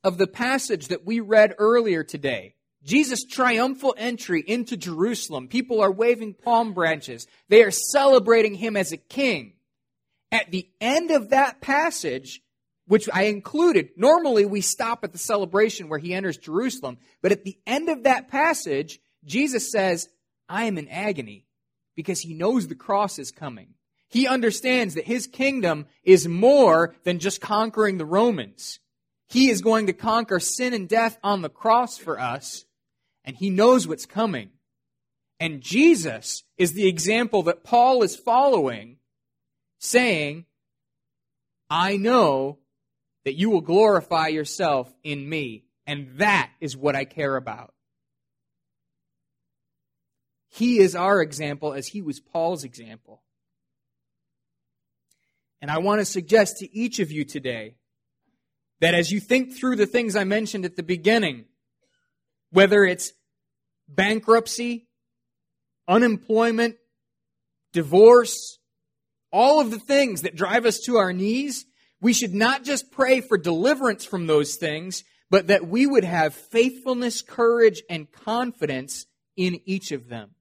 of 0.04 0.18
the 0.18 0.28
passage 0.28 0.88
that 0.90 1.06
we 1.06 1.20
read 1.20 1.56
earlier 1.58 2.04
today, 2.04 2.56
Jesus' 2.84 3.24
triumphal 3.24 3.96
entry 3.98 4.44
into 4.46 4.76
Jerusalem, 4.76 5.48
people 5.48 5.82
are 5.82 5.92
waving 5.92 6.34
palm 6.34 6.74
branches. 6.74 7.28
They 7.48 7.64
are 7.64 7.72
celebrating 7.72 8.56
him 8.56 8.76
as 8.76 8.92
a 8.92 8.98
king. 8.98 9.54
At 10.34 10.50
the 10.50 10.68
end 10.82 11.12
of 11.12 11.30
that 11.30 11.62
passage, 11.62 12.42
which 12.88 13.08
I 13.14 13.26
included, 13.26 13.90
normally 13.96 14.46
we 14.46 14.62
stop 14.62 15.04
at 15.04 15.12
the 15.12 15.20
celebration 15.20 15.88
where 15.88 16.00
he 16.00 16.14
enters 16.14 16.38
Jerusalem, 16.38 16.98
but 17.22 17.32
at 17.32 17.44
the 17.44 17.58
end 17.68 17.88
of 17.88 18.04
that 18.04 18.30
passage, 18.30 19.00
Jesus 19.24 19.72
says, 19.72 20.10
I 20.50 20.66
am 20.66 20.80
in 20.80 20.90
agony 20.90 21.46
because 21.96 22.20
he 22.22 22.34
knows 22.34 22.68
the 22.68 22.76
cross 22.76 23.20
is 23.20 23.30
coming. 23.32 23.76
He 24.10 24.28
understands 24.28 24.96
that 24.96 25.06
his 25.06 25.28
kingdom 25.28 25.86
is 26.04 26.28
more 26.28 26.96
than 27.04 27.20
just 27.20 27.40
conquering 27.40 27.98
the 27.98 28.06
Romans. 28.06 28.80
He 29.28 29.50
is 29.50 29.62
going 29.62 29.86
to 29.88 29.94
conquer 29.94 30.40
sin 30.40 30.74
and 30.74 30.90
death 30.90 31.18
on 31.24 31.44
the 31.44 31.50
cross 31.50 31.98
for 31.98 32.20
us, 32.20 32.66
and 33.24 33.36
he 33.36 33.52
knows 33.52 33.88
what's 33.88 34.08
coming. 34.08 34.50
And 35.40 35.62
Jesus 35.62 36.44
is 36.58 36.74
the 36.74 36.88
example 36.88 37.44
that 37.44 37.64
Paul 37.64 38.02
is 38.02 38.16
following, 38.16 38.98
saying, 39.84 40.46
I 41.70 41.98
know 41.98 42.60
that 43.26 43.36
you 43.36 43.50
will 43.50 43.62
glorify 43.62 44.28
yourself 44.28 44.92
in 45.04 45.28
me, 45.28 45.66
and 45.86 46.18
that 46.18 46.52
is 46.62 46.78
what 46.78 46.96
I 46.96 47.04
care 47.06 47.36
about. 47.36 47.74
He 50.50 50.80
is 50.80 50.96
our 50.96 51.22
example 51.22 51.74
as 51.74 51.88
he 51.88 52.02
was 52.02 52.20
Paul's 52.20 52.64
example. 52.64 53.24
And 55.62 55.70
I 55.70 55.80
want 55.80 56.00
to 56.00 56.06
suggest 56.06 56.58
to 56.58 56.76
each 56.76 57.00
of 57.00 57.12
you 57.12 57.26
today 57.26 57.76
that 58.80 58.94
as 58.94 59.12
you 59.12 59.20
think 59.20 59.56
through 59.56 59.76
the 59.78 59.86
things 59.86 60.16
I 60.16 60.24
mentioned 60.24 60.66
at 60.66 60.76
the 60.76 60.84
beginning, 60.84 61.46
whether 62.52 62.84
it's 62.84 63.14
bankruptcy, 63.88 64.88
unemployment, 65.88 66.76
divorce, 67.72 68.60
all 69.34 69.60
of 69.60 69.72
the 69.72 69.80
things 69.80 70.22
that 70.22 70.36
drive 70.36 70.66
us 70.66 70.80
to 70.82 70.96
our 70.96 71.12
knees, 71.12 71.66
we 72.00 72.14
should 72.14 72.34
not 72.34 72.64
just 72.64 72.92
pray 72.92 73.20
for 73.20 73.38
deliverance 73.38 74.06
from 74.06 74.28
those 74.28 74.56
things, 74.56 75.04
but 75.30 75.48
that 75.48 75.68
we 75.68 75.88
would 75.88 76.04
have 76.04 76.36
faithfulness, 76.36 77.22
courage, 77.24 77.82
and 77.90 78.12
confidence 78.12 79.08
in 79.36 79.60
each 79.66 79.92
of 79.92 80.08
them. 80.08 80.36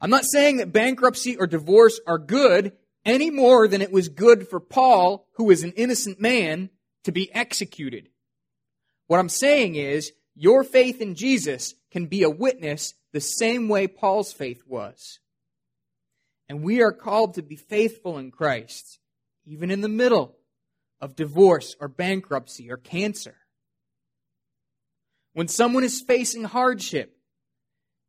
I'm 0.00 0.10
not 0.10 0.24
saying 0.24 0.56
that 0.56 0.72
bankruptcy 0.72 1.36
or 1.36 1.46
divorce 1.46 2.00
are 2.06 2.18
good 2.18 2.72
any 3.04 3.30
more 3.30 3.68
than 3.68 3.80
it 3.80 3.92
was 3.92 4.08
good 4.08 4.48
for 4.48 4.58
Paul, 4.58 5.28
who 5.36 5.44
was 5.44 5.62
an 5.62 5.72
innocent 5.76 6.20
man, 6.20 6.70
to 7.04 7.12
be 7.12 7.32
executed. 7.32 8.08
What 9.06 9.20
I'm 9.20 9.28
saying 9.28 9.76
is, 9.76 10.10
your 10.34 10.64
faith 10.64 11.00
in 11.00 11.14
Jesus 11.14 11.74
can 11.92 12.06
be 12.06 12.22
a 12.22 12.30
witness 12.30 12.94
the 13.12 13.20
same 13.20 13.68
way 13.68 13.86
Paul's 13.86 14.32
faith 14.32 14.62
was. 14.66 15.20
And 16.48 16.62
we 16.62 16.82
are 16.82 16.92
called 16.92 17.34
to 17.34 17.42
be 17.42 17.56
faithful 17.56 18.18
in 18.18 18.30
Christ, 18.30 18.98
even 19.46 19.70
in 19.70 19.80
the 19.80 19.88
middle 19.88 20.36
of 21.00 21.16
divorce 21.16 21.74
or 21.80 21.88
bankruptcy 21.88 22.70
or 22.70 22.76
cancer. 22.76 23.36
When 25.32 25.48
someone 25.48 25.84
is 25.84 26.00
facing 26.00 26.44
hardship, 26.44 27.16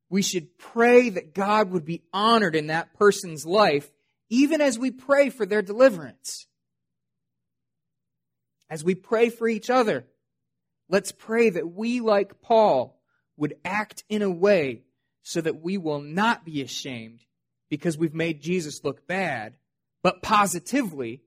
we 0.09 0.21
should 0.21 0.57
pray 0.57 1.09
that 1.09 1.33
God 1.33 1.71
would 1.71 1.85
be 1.85 2.03
honored 2.13 2.55
in 2.55 2.67
that 2.67 2.93
person's 2.93 3.45
life, 3.45 3.89
even 4.29 4.61
as 4.61 4.77
we 4.77 4.91
pray 4.91 5.29
for 5.29 5.45
their 5.45 5.61
deliverance. 5.61 6.47
As 8.69 8.83
we 8.83 8.95
pray 8.95 9.29
for 9.29 9.47
each 9.47 9.69
other, 9.69 10.05
let's 10.89 11.11
pray 11.11 11.49
that 11.49 11.71
we, 11.71 12.01
like 12.01 12.41
Paul, 12.41 13.01
would 13.37 13.55
act 13.63 14.03
in 14.09 14.21
a 14.21 14.29
way 14.29 14.83
so 15.23 15.41
that 15.41 15.61
we 15.61 15.77
will 15.77 16.01
not 16.01 16.45
be 16.45 16.61
ashamed 16.61 17.21
because 17.75 17.97
we've 17.97 18.13
made 18.13 18.41
Jesus 18.41 18.85
look 18.85 19.05
bad, 19.05 19.57
but 20.01 20.21
positively, 20.21 21.23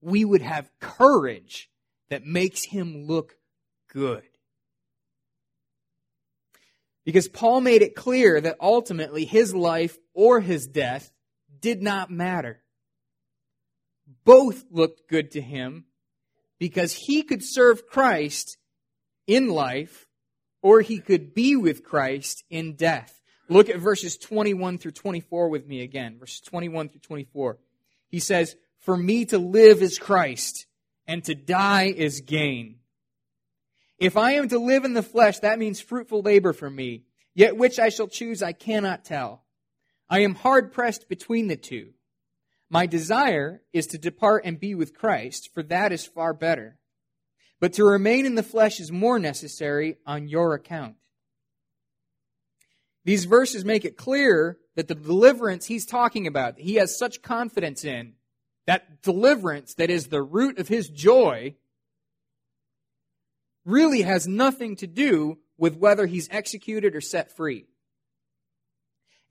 we 0.00 0.24
would 0.24 0.40
have 0.40 0.70
courage 0.80 1.68
that 2.08 2.24
makes 2.24 2.64
him 2.64 3.04
look 3.04 3.36
good. 3.92 4.22
Because 7.04 7.28
Paul 7.28 7.60
made 7.60 7.82
it 7.82 7.94
clear 7.94 8.40
that 8.40 8.56
ultimately 8.58 9.26
his 9.26 9.54
life 9.54 9.98
or 10.14 10.40
his 10.40 10.66
death 10.66 11.12
did 11.60 11.82
not 11.82 12.10
matter. 12.10 12.62
Both 14.24 14.64
looked 14.70 15.10
good 15.10 15.32
to 15.32 15.42
him 15.42 15.84
because 16.58 16.94
he 16.94 17.22
could 17.22 17.44
serve 17.44 17.86
Christ 17.86 18.56
in 19.26 19.48
life 19.48 20.06
or 20.62 20.80
he 20.80 21.00
could 21.00 21.34
be 21.34 21.54
with 21.54 21.84
Christ 21.84 22.44
in 22.48 22.76
death. 22.76 23.19
Look 23.50 23.68
at 23.68 23.80
verses 23.80 24.16
21 24.16 24.78
through 24.78 24.92
24 24.92 25.48
with 25.48 25.66
me 25.66 25.82
again. 25.82 26.18
Verses 26.20 26.40
21 26.40 26.88
through 26.88 27.00
24. 27.00 27.58
He 28.08 28.20
says, 28.20 28.54
For 28.78 28.96
me 28.96 29.24
to 29.26 29.38
live 29.38 29.82
is 29.82 29.98
Christ, 29.98 30.66
and 31.04 31.24
to 31.24 31.34
die 31.34 31.92
is 31.94 32.20
gain. 32.20 32.76
If 33.98 34.16
I 34.16 34.32
am 34.32 34.48
to 34.50 34.58
live 34.60 34.84
in 34.84 34.94
the 34.94 35.02
flesh, 35.02 35.40
that 35.40 35.58
means 35.58 35.80
fruitful 35.80 36.22
labor 36.22 36.52
for 36.52 36.70
me. 36.70 37.02
Yet 37.34 37.56
which 37.56 37.80
I 37.80 37.88
shall 37.88 38.06
choose, 38.06 38.40
I 38.40 38.52
cannot 38.52 39.04
tell. 39.04 39.42
I 40.08 40.20
am 40.20 40.36
hard 40.36 40.72
pressed 40.72 41.08
between 41.08 41.48
the 41.48 41.56
two. 41.56 41.90
My 42.70 42.86
desire 42.86 43.62
is 43.72 43.88
to 43.88 43.98
depart 43.98 44.44
and 44.44 44.60
be 44.60 44.76
with 44.76 44.96
Christ, 44.96 45.50
for 45.52 45.64
that 45.64 45.90
is 45.90 46.06
far 46.06 46.32
better. 46.32 46.78
But 47.58 47.72
to 47.74 47.84
remain 47.84 48.26
in 48.26 48.36
the 48.36 48.44
flesh 48.44 48.78
is 48.78 48.92
more 48.92 49.18
necessary 49.18 49.98
on 50.06 50.28
your 50.28 50.54
account. 50.54 50.94
These 53.04 53.24
verses 53.24 53.64
make 53.64 53.84
it 53.84 53.96
clear 53.96 54.58
that 54.76 54.88
the 54.88 54.94
deliverance 54.94 55.66
he's 55.66 55.86
talking 55.86 56.26
about, 56.26 56.58
he 56.58 56.74
has 56.74 56.98
such 56.98 57.22
confidence 57.22 57.84
in, 57.84 58.14
that 58.66 59.02
deliverance 59.02 59.74
that 59.74 59.90
is 59.90 60.08
the 60.08 60.22
root 60.22 60.58
of 60.58 60.68
his 60.68 60.88
joy, 60.88 61.54
really 63.64 64.02
has 64.02 64.26
nothing 64.26 64.76
to 64.76 64.86
do 64.86 65.38
with 65.58 65.76
whether 65.76 66.06
he's 66.06 66.28
executed 66.30 66.94
or 66.94 67.00
set 67.00 67.36
free. 67.36 67.66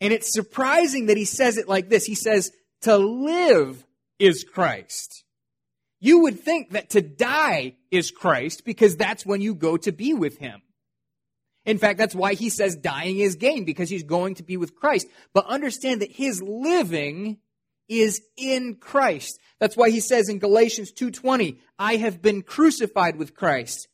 And 0.02 0.14
it's 0.14 0.34
surprising 0.34 1.08
that 1.08 1.18
he 1.18 1.26
says 1.26 1.58
it 1.58 1.68
like 1.68 1.90
this. 1.90 2.06
He 2.06 2.16
says, 2.16 2.52
to 2.82 2.98
live 2.98 3.86
is 4.18 4.44
Christ. 4.44 5.24
You 6.00 6.20
would 6.22 6.40
think 6.40 6.72
that 6.72 6.92
to 6.92 7.02
die 7.02 7.76
is 7.92 8.12
Christ 8.12 8.64
because 8.64 8.96
that's 8.96 9.26
when 9.26 9.42
you 9.42 9.54
go 9.54 9.76
to 9.78 9.92
be 9.92 10.14
with 10.14 10.38
him. 10.38 10.62
In 11.70 11.78
fact, 11.78 12.00
that's 12.00 12.16
why 12.16 12.34
he 12.34 12.50
says 12.50 12.76
dying 12.76 13.20
is 13.20 13.36
gain 13.36 13.64
because 13.64 13.92
he's 13.92 14.02
going 14.02 14.34
to 14.34 14.44
be 14.44 14.58
with 14.58 14.74
Christ. 14.74 15.06
But 15.36 15.46
understand 15.46 16.02
that 16.02 16.12
his 16.12 16.42
living 16.42 17.38
is 17.88 18.24
in 18.36 18.78
Christ. 18.78 19.40
That's 19.60 19.78
why 19.78 19.92
he 19.92 20.00
says 20.00 20.30
in 20.30 20.40
Galatians 20.40 20.92
2:20, 20.92 21.60
I 21.78 21.98
have 21.98 22.24
been 22.24 22.42
crucified 22.42 23.18
with 23.18 23.36
Christ. 23.36 23.88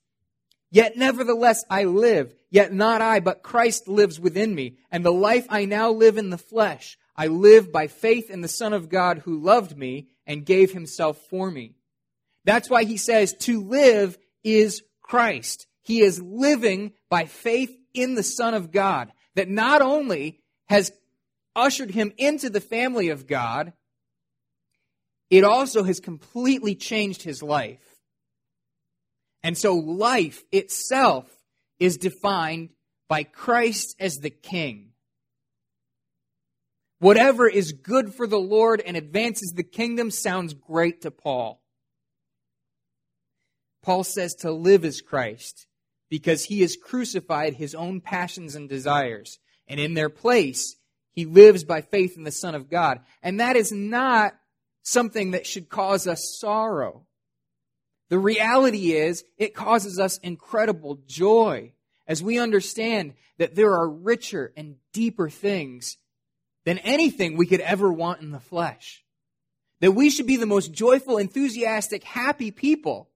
Yet 0.72 0.96
nevertheless 0.96 1.66
I 1.70 1.84
live, 1.84 2.34
yet 2.50 2.72
not 2.72 3.02
I, 3.02 3.20
but 3.20 3.44
Christ 3.44 3.90
lives 3.90 4.22
within 4.22 4.56
me. 4.56 4.78
And 4.90 5.04
the 5.04 5.12
life 5.12 5.46
I 5.50 5.66
now 5.66 5.92
live 5.92 6.18
in 6.18 6.30
the 6.30 6.38
flesh, 6.38 6.98
I 7.14 7.28
live 7.28 7.74
by 7.74 7.88
faith 7.88 8.30
in 8.30 8.40
the 8.40 8.48
Son 8.48 8.72
of 8.72 8.88
God 8.88 9.18
who 9.26 9.38
loved 9.38 9.78
me 9.78 10.08
and 10.26 10.46
gave 10.46 10.72
himself 10.72 11.18
for 11.30 11.52
me. 11.52 11.76
That's 12.46 12.70
why 12.70 12.86
he 12.86 12.96
says 12.96 13.34
to 13.40 13.60
live 13.60 14.18
is 14.46 14.82
Christ. 15.02 15.68
He 15.86 16.02
is 16.02 16.20
living 16.20 16.94
by 17.12 17.26
faith 17.26 17.72
in 17.94 18.16
the 18.16 18.24
Son 18.24 18.56
of 18.56 18.72
God 18.72 19.12
that 19.36 19.48
not 19.48 19.84
only 19.84 20.42
has 20.68 20.92
ushered 21.56 21.92
him 21.92 22.12
into 22.18 22.50
the 22.50 22.60
family 22.60 23.10
of 23.10 23.28
God, 23.28 23.72
it 25.30 25.44
also 25.44 25.84
has 25.84 26.00
completely 26.00 26.74
changed 26.74 27.22
his 27.22 27.44
life. 27.44 27.84
And 29.44 29.56
so 29.56 29.76
life 29.76 30.44
itself 30.52 31.30
is 31.80 31.98
defined 31.98 32.70
by 33.08 33.24
Christ 33.24 33.96
as 34.00 34.18
the 34.18 34.32
King. 34.32 34.90
Whatever 36.98 37.48
is 37.48 37.74
good 37.74 38.16
for 38.16 38.26
the 38.26 38.40
Lord 38.40 38.82
and 38.82 38.98
advances 38.98 39.54
the 39.56 39.64
kingdom 39.64 40.10
sounds 40.10 40.56
great 40.56 41.02
to 41.02 41.12
Paul. 41.12 41.62
Paul 43.84 44.04
says 44.04 44.34
to 44.38 44.52
live 44.52 44.84
is 44.84 45.02
Christ 45.02 45.68
because 46.10 46.46
he 46.46 46.62
has 46.62 46.76
crucified 46.76 47.54
his 47.54 47.76
own 47.76 48.02
passions 48.02 48.56
and 48.56 48.70
desires. 48.70 49.40
And 49.68 49.80
in 49.80 49.94
their 49.94 50.10
place, 50.10 50.76
he 51.12 51.26
lives 51.26 51.64
by 51.64 51.82
faith 51.82 52.18
in 52.18 52.24
the 52.24 52.32
Son 52.32 52.56
of 52.56 52.70
God. 52.70 53.00
And 53.24 53.40
that 53.40 53.56
is 53.56 53.72
not 53.72 54.36
something 54.84 55.32
that 55.32 55.48
should 55.48 55.70
cause 55.70 56.08
us 56.08 56.38
sorrow. 56.40 57.06
The 58.10 58.20
reality 58.20 58.94
is, 58.94 59.24
it 59.38 59.56
causes 59.56 60.00
us 60.00 60.20
incredible 60.20 61.00
joy 61.08 61.74
as 62.08 62.22
we 62.22 62.38
understand 62.38 63.14
that 63.40 63.56
there 63.56 63.74
are 63.74 63.90
richer 63.90 64.54
and 64.56 64.76
deeper 64.94 65.30
things 65.30 65.98
than 66.66 66.78
anything 66.80 67.36
we 67.36 67.48
could 67.48 67.62
ever 67.62 67.92
want 67.92 68.22
in 68.22 68.32
the 68.32 68.40
flesh. 68.40 69.04
That 69.82 69.94
we 69.94 70.10
should 70.10 70.28
be 70.28 70.38
the 70.38 70.46
most 70.46 70.72
joyful, 70.72 71.18
enthusiastic, 71.18 72.04
happy 72.04 72.52
people 72.52 73.10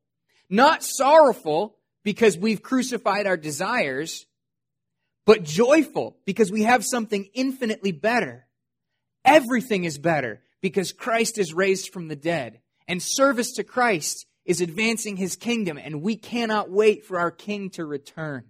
not 0.49 0.84
sorrowful 0.84 1.78
because 2.09 2.35
we've 2.35 2.63
crucified 2.63 3.27
our 3.27 3.37
desires, 3.37 4.25
but 5.27 5.43
joyful 5.43 6.17
because 6.25 6.51
we 6.51 6.63
have 6.63 6.83
something 6.83 7.29
infinitely 7.35 7.91
better. 7.91 8.47
Everything 9.23 9.83
is 9.83 9.99
better 9.99 10.41
because 10.59 10.91
Christ 10.91 11.37
is 11.37 11.53
raised 11.53 11.93
from 11.93 12.07
the 12.07 12.15
dead. 12.15 12.61
And 12.87 12.99
service 12.99 13.51
to 13.57 13.63
Christ 13.63 14.25
is 14.43 14.59
advancing 14.59 15.17
his 15.17 15.35
kingdom, 15.35 15.77
and 15.77 16.01
we 16.01 16.15
cannot 16.15 16.71
wait 16.71 17.05
for 17.05 17.19
our 17.19 17.29
king 17.29 17.69
to 17.73 17.85
return. 17.85 18.45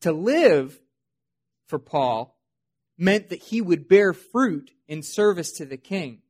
To 0.00 0.10
live 0.10 0.76
for 1.68 1.78
Paul 1.78 2.36
meant 2.98 3.28
that 3.28 3.44
he 3.44 3.60
would 3.60 3.86
bear 3.86 4.12
fruit 4.12 4.72
in 4.88 5.04
service 5.04 5.52
to 5.52 5.64
the 5.64 5.76
king. 5.76 6.22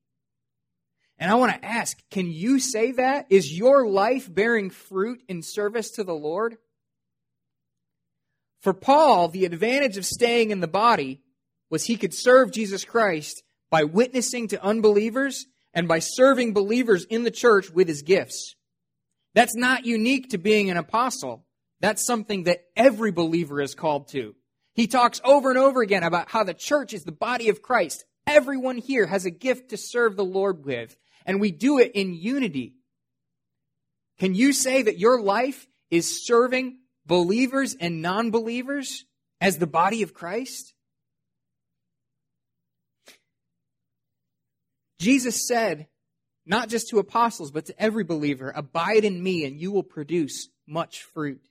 And 1.21 1.31
I 1.31 1.35
want 1.35 1.53
to 1.53 1.65
ask, 1.65 2.03
can 2.11 2.33
you 2.33 2.59
say 2.59 2.93
that? 2.93 3.27
Is 3.29 3.57
your 3.57 3.87
life 3.87 4.33
bearing 4.33 4.71
fruit 4.71 5.23
in 5.29 5.43
service 5.43 5.91
to 5.93 6.05
the 6.05 6.15
Lord? 6.15 6.57
For 8.63 8.73
Paul, 8.73 9.29
the 9.29 9.45
advantage 9.45 9.99
of 9.99 10.07
staying 10.07 10.51
in 10.51 10.61
the 10.61 10.67
body 10.67 11.21
was 11.69 11.85
he 11.85 11.97
could 11.97 12.15
serve 12.15 12.53
Jesus 12.53 12.85
Christ 12.85 13.43
by 13.71 13.85
witnessing 13.85 14.49
to 14.49 14.65
unbelievers 14.65 15.47
and 15.75 15.87
by 15.87 15.99
serving 15.99 16.55
believers 16.55 17.05
in 17.05 17.23
the 17.23 17.31
church 17.31 17.71
with 17.71 17.87
his 17.87 18.03
gifts. 18.03 18.57
That's 19.35 19.55
not 19.55 19.85
unique 19.85 20.31
to 20.31 20.39
being 20.39 20.71
an 20.71 20.79
apostle. 20.79 21.45
That's 21.81 22.05
something 22.05 22.45
that 22.45 22.65
every 22.77 23.13
believer 23.13 23.61
is 23.61 23.75
called 23.75 24.09
to. 24.09 24.35
He 24.75 24.87
talks 24.87 25.21
over 25.23 25.51
and 25.51 25.59
over 25.59 25.83
again 25.83 26.03
about 26.03 26.31
how 26.31 26.45
the 26.45 26.55
church 26.55 26.95
is 26.95 27.05
the 27.05 27.13
body 27.13 27.51
of 27.51 27.63
Christ. 27.63 28.05
Everyone 28.27 28.79
here 28.79 29.07
has 29.07 29.27
a 29.27 29.31
gift 29.31 29.71
to 29.71 29.77
serve 29.77 30.17
the 30.17 30.25
Lord 30.25 30.65
with 30.65 30.97
and 31.31 31.41
we 31.41 31.53
do 31.53 31.79
it 31.79 31.93
in 31.95 32.13
unity. 32.13 32.75
Can 34.19 34.35
you 34.35 34.53
say 34.53 34.83
that 34.83 34.99
your 34.99 35.23
life 35.23 35.69
is 35.89 36.27
serving 36.27 36.79
believers 37.07 37.77
and 37.79 38.03
non 38.03 38.33
believers 38.33 39.05
as 39.41 39.57
the 39.57 39.69
body 39.69 40.03
of 40.03 40.13
Christ? 40.13 40.75
Jesus 44.99 45.47
said, 45.47 45.87
not 46.47 46.69
just 46.69 46.89
to 46.89 46.99
apostles, 46.99 47.53
but 47.53 47.67
to 47.67 47.81
every 47.81 48.03
believer, 48.03 48.53
Abide 48.53 49.05
in 49.05 49.23
me, 49.23 49.45
and 49.45 49.61
you 49.61 49.71
will 49.71 49.85
produce 49.85 50.49
much 50.67 51.05
fruit. 51.05 51.47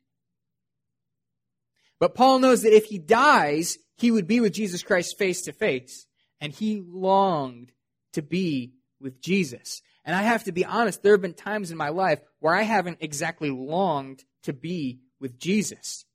But 2.01 2.15
Paul 2.15 2.39
knows 2.39 2.63
that 2.63 2.75
if 2.75 2.87
he 2.87 2.99
dies, 2.99 3.77
he 3.95 4.11
would 4.11 4.27
be 4.27 4.41
with 4.41 4.51
Jesus 4.51 4.83
Christ 4.83 5.17
face 5.17 5.43
to 5.43 5.53
face, 5.53 6.05
and 6.41 6.51
he 6.51 6.83
longed 6.85 7.71
to 8.11 8.21
be 8.21 8.73
with 9.01 9.21
Jesus. 9.21 9.81
And 10.05 10.15
I 10.15 10.23
have 10.23 10.45
to 10.45 10.51
be 10.51 10.65
honest, 10.65 11.03
there 11.03 11.13
have 11.13 11.21
been 11.21 11.33
times 11.33 11.71
in 11.71 11.77
my 11.77 11.89
life 11.89 12.19
where 12.39 12.55
I 12.55 12.63
haven't 12.63 12.97
exactly 13.01 13.49
longed 13.49 14.23
to 14.43 14.53
be 14.53 14.99
with 15.19 15.39
Jesus. 15.39 16.05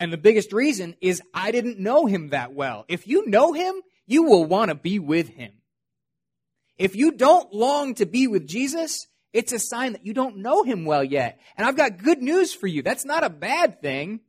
And 0.00 0.12
the 0.12 0.18
biggest 0.18 0.52
reason 0.52 0.96
is 1.00 1.22
I 1.32 1.52
didn't 1.52 1.78
know 1.78 2.06
him 2.06 2.30
that 2.30 2.52
well. 2.52 2.84
If 2.88 3.06
you 3.06 3.26
know 3.28 3.52
him, 3.52 3.74
you 4.06 4.24
will 4.24 4.44
want 4.44 4.70
to 4.70 4.74
be 4.74 4.98
with 4.98 5.28
him. 5.28 5.52
If 6.76 6.96
you 6.96 7.12
don't 7.12 7.52
long 7.52 7.94
to 7.94 8.06
be 8.06 8.26
with 8.26 8.46
Jesus, 8.46 9.06
it's 9.32 9.52
a 9.52 9.58
sign 9.58 9.92
that 9.92 10.04
you 10.04 10.12
don't 10.12 10.38
know 10.38 10.62
him 10.62 10.84
well 10.84 11.04
yet. 11.04 11.38
And 11.56 11.66
I've 11.66 11.76
got 11.76 12.02
good 12.02 12.20
news 12.20 12.52
for 12.52 12.66
you. 12.66 12.82
That's 12.82 13.04
not 13.04 13.24
a 13.24 13.30
bad 13.30 13.80
thing. 13.80 14.20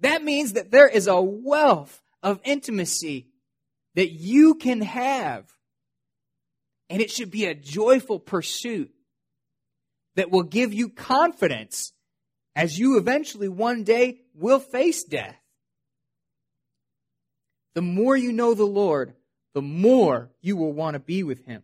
That 0.00 0.22
means 0.22 0.52
that 0.52 0.70
there 0.70 0.88
is 0.88 1.06
a 1.06 1.20
wealth 1.20 2.02
of 2.22 2.40
intimacy 2.44 3.28
that 3.94 4.10
you 4.10 4.54
can 4.54 4.82
have 4.82 5.50
and 6.90 7.02
it 7.02 7.10
should 7.10 7.30
be 7.30 7.46
a 7.46 7.54
joyful 7.54 8.18
pursuit 8.18 8.90
that 10.16 10.30
will 10.30 10.42
give 10.42 10.72
you 10.72 10.88
confidence 10.88 11.92
as 12.56 12.78
you 12.78 12.98
eventually 12.98 13.48
one 13.48 13.84
day 13.84 14.20
will 14.34 14.58
face 14.58 15.04
death. 15.04 15.38
The 17.74 17.82
more 17.82 18.16
you 18.16 18.32
know 18.32 18.54
the 18.54 18.64
Lord, 18.64 19.14
the 19.54 19.62
more 19.62 20.30
you 20.40 20.56
will 20.56 20.72
want 20.72 20.94
to 20.94 21.00
be 21.00 21.22
with 21.22 21.44
Him. 21.44 21.62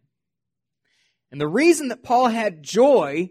And 1.33 1.41
the 1.41 1.49
reason 1.49 1.89
that 1.89 2.05
Paul 2.05 2.29
had 2.29 2.63
joy, 2.63 3.31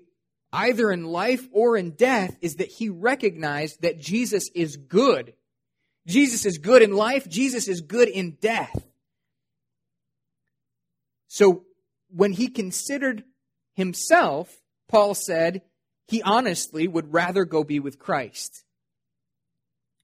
either 0.52 0.92
in 0.92 1.06
life 1.06 1.48
or 1.54 1.78
in 1.78 1.92
death, 1.92 2.36
is 2.42 2.56
that 2.56 2.68
he 2.68 2.90
recognized 2.90 3.82
that 3.82 3.98
Jesus 3.98 4.50
is 4.54 4.76
good. 4.76 5.34
Jesus 6.06 6.46
is 6.46 6.58
good 6.58 6.82
in 6.82 6.92
life, 6.92 7.30
Jesus 7.30 7.70
is 7.70 7.80
good 7.80 8.10
in 8.10 8.38
death. 8.42 8.86
So 11.30 11.64
when 12.16 12.34
he 12.34 12.48
considered 12.48 13.24
himself, 13.76 14.62
Paul 14.88 15.16
said 15.16 15.62
he 16.08 16.22
honestly 16.22 16.88
would 16.88 17.14
rather 17.14 17.46
go 17.46 17.64
be 17.64 17.80
with 17.80 18.00
Christ. 18.00 18.64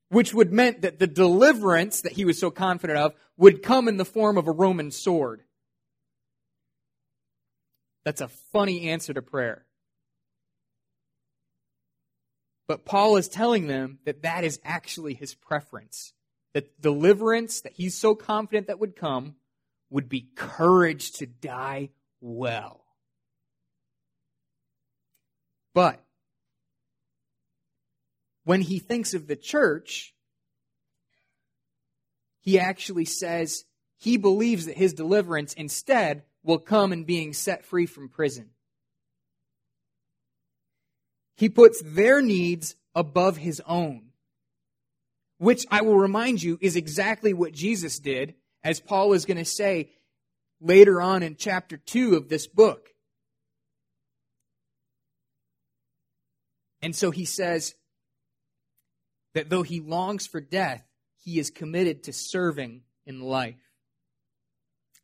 Which 0.10 0.34
would 0.34 0.52
meant 0.52 0.82
that 0.82 0.98
the 0.98 1.08
deliverance 1.08 2.02
that 2.02 2.14
he 2.14 2.26
was 2.26 2.40
so 2.40 2.50
confident 2.50 2.98
of 2.98 3.14
would 3.38 3.62
come 3.62 3.88
in 3.88 3.98
the 3.98 4.06
form 4.06 4.38
of 4.38 4.48
a 4.48 4.52
Roman 4.52 4.90
sword. 4.90 5.44
That's 8.06 8.22
a 8.22 8.28
funny 8.28 8.90
answer 8.90 9.14
to 9.14 9.22
prayer. 9.22 9.66
But 12.68 12.86
Paul 12.86 13.18
is 13.18 13.28
telling 13.28 13.68
them 13.68 14.00
that 14.06 14.24
that 14.24 14.44
is 14.44 14.60
actually 14.64 15.14
his 15.14 15.36
preference. 15.36 16.14
That 16.54 16.82
deliverance 16.82 17.62
that 17.62 17.74
he's 17.74 17.96
so 17.96 18.16
confident 18.16 18.68
that 18.68 18.80
would 18.80 18.96
come 18.96 19.36
would 19.92 20.10
be 20.10 20.30
courage 20.36 21.12
to 21.14 21.28
die 21.28 21.90
well. 22.22 22.84
But 25.74 26.04
when 28.44 28.62
he 28.62 28.80
thinks 28.80 29.14
of 29.14 29.28
the 29.28 29.36
church, 29.36 30.14
he 32.42 32.60
actually 32.60 33.06
says 33.06 33.66
he 33.98 34.18
believes 34.18 34.66
that 34.66 34.78
his 34.78 34.94
deliverance 34.94 35.54
instead 35.54 36.24
will 36.44 36.58
come 36.58 36.94
in 36.94 37.04
being 37.04 37.34
set 37.34 37.66
free 37.66 37.86
from 37.86 38.10
prison. 38.10 38.50
He 41.36 41.50
puts 41.50 41.82
their 41.84 42.22
needs 42.22 42.76
above 42.96 43.38
his 43.38 43.62
own, 43.66 44.10
which 45.38 45.66
I 45.70 45.82
will 45.82 45.98
remind 45.98 46.42
you 46.42 46.58
is 46.62 46.76
exactly 46.76 47.34
what 47.34 47.54
Jesus 47.54 48.00
did, 48.00 48.36
as 48.64 48.80
Paul 48.80 49.14
is 49.14 49.26
going 49.26 49.38
to 49.38 49.46
say 49.46 49.92
later 50.62 51.02
on 51.02 51.24
in 51.24 51.36
chapter 51.36 51.78
2 51.78 52.16
of 52.16 52.30
this 52.30 52.48
book. 52.48 52.90
And 56.82 56.96
so 56.96 57.12
he 57.12 57.26
says 57.26 57.76
that 59.34 59.50
though 59.50 59.64
he 59.64 59.80
longs 59.80 60.28
for 60.28 60.42
death, 60.42 60.84
he 61.18 61.40
is 61.40 61.50
committed 61.50 62.04
to 62.04 62.14
serving 62.14 62.82
in 63.06 63.22
life. 63.22 63.60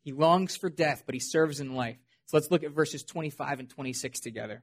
He 0.02 0.12
longs 0.12 0.56
for 0.56 0.70
death, 0.70 1.02
but 1.04 1.14
he 1.14 1.20
serves 1.20 1.60
in 1.60 1.74
life. 1.74 1.98
So 2.26 2.36
let's 2.36 2.50
look 2.50 2.64
at 2.64 2.72
verses 2.72 3.02
25 3.04 3.60
and 3.60 3.68
26 3.68 4.20
together. 4.20 4.62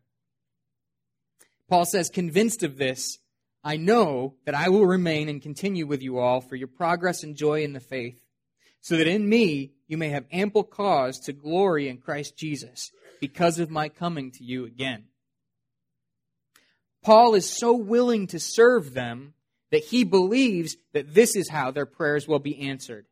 Paul 1.70 1.86
says, 1.86 2.10
Convinced 2.10 2.64
of 2.64 2.78
this, 2.78 3.20
I 3.64 3.78
know 3.78 4.36
that 4.46 4.56
I 4.56 4.70
will 4.70 4.86
remain 4.86 5.30
and 5.30 5.42
continue 5.42 5.88
with 5.88 6.02
you 6.02 6.20
all 6.20 6.42
for 6.42 6.56
your 6.56 6.68
progress 6.68 7.24
and 7.24 7.36
joy 7.36 7.64
in 7.64 7.74
the 7.74 7.80
faith, 7.80 8.22
so 8.82 8.98
that 8.98 9.08
in 9.08 9.28
me 9.28 9.74
you 9.94 9.98
may 9.98 10.10
have 10.10 10.26
ample 10.32 10.64
cause 10.64 11.20
to 11.20 11.32
glory 11.32 11.88
in 11.88 12.00
Christ 12.00 12.36
Jesus 12.36 12.90
because 13.22 13.60
of 13.60 13.70
my 13.70 13.90
coming 13.90 14.32
to 14.32 14.44
you 14.44 14.66
again. 14.66 15.04
Paul 17.04 17.36
is 17.36 17.48
so 17.48 17.74
willing 17.74 18.26
to 18.28 18.40
serve 18.40 18.96
them 18.96 19.36
that 19.70 19.84
he 19.84 20.04
believes 20.04 20.78
that 20.94 21.14
this 21.14 21.36
is 21.36 21.48
how 21.48 21.70
their 21.70 21.86
prayers 21.86 22.28
will 22.28 22.40
be 22.40 22.70
answered. 22.70 23.06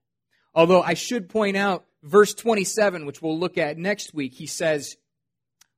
Although 0.56 0.82
I 0.82 0.96
should 0.96 1.30
point 1.30 1.56
out 1.56 1.86
verse 2.02 2.34
27, 2.34 3.06
which 3.06 3.22
we'll 3.22 3.38
look 3.38 3.60
at 3.60 3.78
next 3.78 4.12
week, 4.12 4.34
he 4.34 4.48
says, 4.48 4.98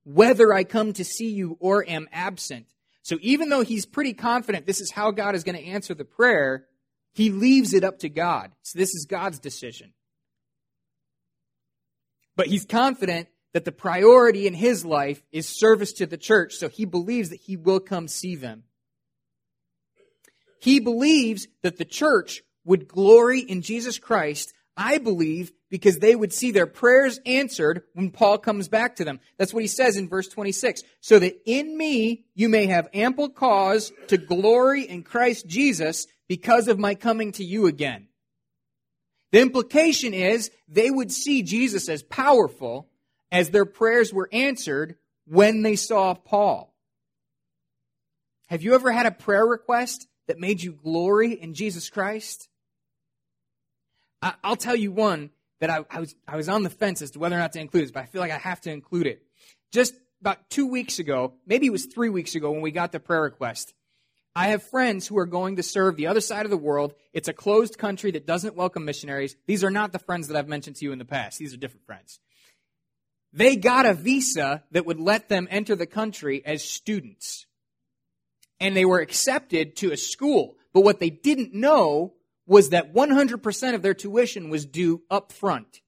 Whether 0.05 0.53
I 0.53 0.63
come 0.63 0.93
to 0.93 1.03
see 1.03 1.31
you 1.31 1.57
or 1.59 1.83
am 1.85 2.07
absent. 2.13 2.67
So 3.01 3.17
even 3.19 3.49
though 3.49 3.65
he's 3.65 3.85
pretty 3.85 4.13
confident 4.13 4.67
this 4.67 4.79
is 4.79 4.91
how 4.91 5.11
God 5.11 5.35
is 5.35 5.43
going 5.43 5.57
to 5.57 5.65
answer 5.65 5.93
the 5.93 6.05
prayer, 6.05 6.63
he 7.11 7.29
leaves 7.29 7.73
it 7.73 7.83
up 7.83 7.99
to 7.99 8.07
God. 8.07 8.53
So 8.61 8.79
this 8.79 8.95
is 8.95 9.05
God's 9.05 9.39
decision. 9.39 9.91
But 12.35 12.47
he's 12.47 12.65
confident 12.65 13.27
that 13.53 13.65
the 13.65 13.71
priority 13.71 14.47
in 14.47 14.53
his 14.53 14.83
life 14.83 15.23
is 15.31 15.47
service 15.47 15.93
to 15.93 16.05
the 16.05 16.17
church, 16.17 16.55
so 16.55 16.69
he 16.69 16.85
believes 16.85 17.29
that 17.29 17.41
he 17.41 17.55
will 17.55 17.79
come 17.79 18.07
see 18.07 18.35
them. 18.35 18.63
He 20.59 20.79
believes 20.79 21.47
that 21.61 21.77
the 21.77 21.85
church 21.85 22.41
would 22.65 22.87
glory 22.87 23.41
in 23.41 23.61
Jesus 23.61 23.99
Christ, 23.99 24.53
I 24.77 24.97
believe, 24.97 25.51
because 25.69 25.97
they 25.97 26.15
would 26.15 26.31
see 26.31 26.51
their 26.51 26.67
prayers 26.67 27.19
answered 27.25 27.83
when 27.93 28.11
Paul 28.11 28.37
comes 28.37 28.67
back 28.69 28.95
to 28.95 29.05
them. 29.05 29.19
That's 29.37 29.53
what 29.53 29.63
he 29.63 29.67
says 29.67 29.97
in 29.97 30.07
verse 30.07 30.27
26. 30.27 30.83
So 31.01 31.19
that 31.19 31.41
in 31.45 31.77
me 31.77 32.25
you 32.33 32.47
may 32.47 32.67
have 32.67 32.89
ample 32.93 33.29
cause 33.29 33.91
to 34.07 34.17
glory 34.17 34.83
in 34.83 35.03
Christ 35.03 35.47
Jesus 35.47 36.07
because 36.27 36.67
of 36.67 36.79
my 36.79 36.95
coming 36.95 37.31
to 37.33 37.43
you 37.43 37.67
again. 37.67 38.07
The 39.33 39.41
implication 39.41 40.13
is 40.13 40.51
they 40.67 40.91
would 40.91 41.11
see 41.11 41.41
Jesus 41.41 41.89
as 41.89 42.03
powerful 42.03 42.87
as 43.31 43.49
their 43.49 43.65
prayers 43.65 44.13
were 44.13 44.29
answered 44.31 44.95
when 45.25 45.63
they 45.63 45.75
saw 45.75 46.13
Paul. 46.13 46.71
Have 48.45 48.61
you 48.61 48.75
ever 48.75 48.91
had 48.91 49.07
a 49.07 49.11
prayer 49.11 49.43
request 49.43 50.07
that 50.27 50.39
made 50.39 50.61
you 50.61 50.71
glory 50.71 51.33
in 51.33 51.55
Jesus 51.55 51.89
Christ? 51.89 52.47
I, 54.21 54.35
will 54.47 54.55
tell 54.55 54.75
you 54.75 54.91
one 54.91 55.31
that 55.61 55.71
I, 55.71 55.83
I, 55.89 56.01
was, 56.01 56.15
I 56.27 56.35
was 56.35 56.47
on 56.47 56.61
the 56.61 56.69
fence 56.69 57.01
as 57.01 57.09
to 57.11 57.19
whether 57.19 57.35
or 57.35 57.39
not 57.39 57.53
to 57.53 57.59
include 57.59 57.85
this, 57.85 57.91
but 57.91 58.03
I 58.03 58.05
feel 58.05 58.21
like 58.21 58.31
I 58.31 58.37
have 58.37 58.61
to 58.61 58.71
include 58.71 59.07
it. 59.07 59.23
Just 59.71 59.95
about 60.21 60.47
two 60.51 60.67
weeks 60.67 60.99
ago, 60.99 61.33
maybe 61.47 61.65
it 61.65 61.71
was 61.71 61.87
three 61.87 62.09
weeks 62.09 62.35
ago 62.35 62.51
when 62.51 62.61
we 62.61 62.69
got 62.69 62.91
the 62.91 62.99
prayer 62.99 63.23
request, 63.23 63.73
I 64.35 64.47
have 64.47 64.63
friends 64.63 65.07
who 65.07 65.17
are 65.19 65.27
going 65.27 65.57
to 65.57 65.63
serve 65.63 65.95
the 65.95 66.07
other 66.07 66.21
side 66.21 66.45
of 66.45 66.49
the 66.49 66.57
world. 66.57 66.93
It's 67.13 67.27
a 67.27 67.33
closed 67.33 67.77
country 67.77 68.11
that 68.11 68.25
doesn't 68.25 68.55
welcome 68.55 68.83
missionaries. 68.83 69.35
These 69.45 69.63
are 69.63 69.69
not 69.69 69.91
the 69.91 69.99
friends 69.99 70.27
that 70.27 70.37
I've 70.37 70.47
mentioned 70.47 70.77
to 70.77 70.85
you 70.85 70.91
in 70.91 70.99
the 70.99 71.05
past. 71.05 71.37
These 71.37 71.53
are 71.53 71.57
different 71.57 71.85
friends. 71.85 72.19
They 73.31 73.55
got 73.55 73.85
a 73.85 73.93
visa 73.93 74.63
that 74.71 74.85
would 74.85 74.99
let 74.99 75.29
them 75.29 75.47
enter 75.51 75.75
the 75.75 75.85
country 75.85 76.43
as 76.45 76.63
students. 76.63 77.45
And 78.59 78.75
they 78.75 78.85
were 78.85 79.01
accepted 79.01 79.75
to 79.77 79.91
a 79.91 79.97
school. 79.97 80.55
But 80.73 80.81
what 80.81 80.99
they 80.99 81.09
didn't 81.09 81.53
know 81.53 82.13
was 82.47 82.69
that 82.69 82.93
100% 82.93 83.75
of 83.75 83.81
their 83.81 83.93
tuition 83.93 84.49
was 84.49 84.65
due 84.65 85.01
up 85.09 85.31
front. 85.31 85.81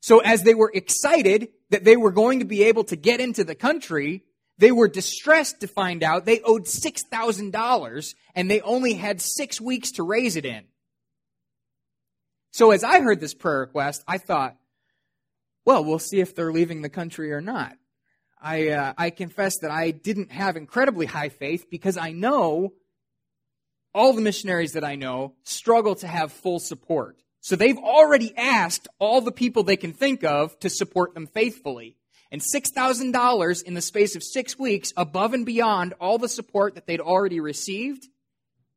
So 0.00 0.20
as 0.20 0.42
they 0.42 0.54
were 0.54 0.70
excited 0.74 1.48
that 1.70 1.84
they 1.84 1.96
were 1.96 2.10
going 2.10 2.40
to 2.40 2.44
be 2.44 2.64
able 2.64 2.84
to 2.84 2.96
get 2.96 3.20
into 3.20 3.44
the 3.44 3.54
country, 3.54 4.24
they 4.60 4.70
were 4.72 4.88
distressed 4.88 5.60
to 5.60 5.66
find 5.66 6.02
out 6.02 6.26
they 6.26 6.42
owed 6.42 6.66
$6,000 6.66 8.14
and 8.34 8.50
they 8.50 8.60
only 8.60 8.92
had 8.92 9.22
six 9.22 9.58
weeks 9.58 9.92
to 9.92 10.02
raise 10.02 10.36
it 10.36 10.44
in. 10.44 10.64
So 12.52 12.70
as 12.70 12.84
I 12.84 13.00
heard 13.00 13.20
this 13.20 13.32
prayer 13.32 13.60
request, 13.60 14.04
I 14.06 14.18
thought, 14.18 14.56
well, 15.64 15.82
we'll 15.82 15.98
see 15.98 16.20
if 16.20 16.34
they're 16.34 16.52
leaving 16.52 16.82
the 16.82 16.90
country 16.90 17.32
or 17.32 17.40
not. 17.40 17.72
I, 18.40 18.68
uh, 18.68 18.92
I 18.98 19.08
confess 19.08 19.58
that 19.60 19.70
I 19.70 19.92
didn't 19.92 20.30
have 20.30 20.58
incredibly 20.58 21.06
high 21.06 21.30
faith 21.30 21.70
because 21.70 21.96
I 21.96 22.12
know 22.12 22.74
all 23.94 24.12
the 24.12 24.20
missionaries 24.20 24.72
that 24.72 24.84
I 24.84 24.94
know 24.94 25.36
struggle 25.42 25.94
to 25.96 26.06
have 26.06 26.32
full 26.32 26.58
support. 26.58 27.22
So 27.40 27.56
they've 27.56 27.78
already 27.78 28.36
asked 28.36 28.88
all 28.98 29.22
the 29.22 29.32
people 29.32 29.62
they 29.62 29.78
can 29.78 29.94
think 29.94 30.22
of 30.22 30.58
to 30.60 30.68
support 30.68 31.14
them 31.14 31.26
faithfully 31.28 31.96
and 32.30 32.40
$6,000 32.40 33.62
in 33.64 33.74
the 33.74 33.80
space 33.80 34.14
of 34.14 34.22
six 34.22 34.58
weeks 34.58 34.92
above 34.96 35.34
and 35.34 35.44
beyond 35.44 35.94
all 36.00 36.18
the 36.18 36.28
support 36.28 36.74
that 36.74 36.86
they'd 36.86 37.00
already 37.00 37.40
received 37.40 38.06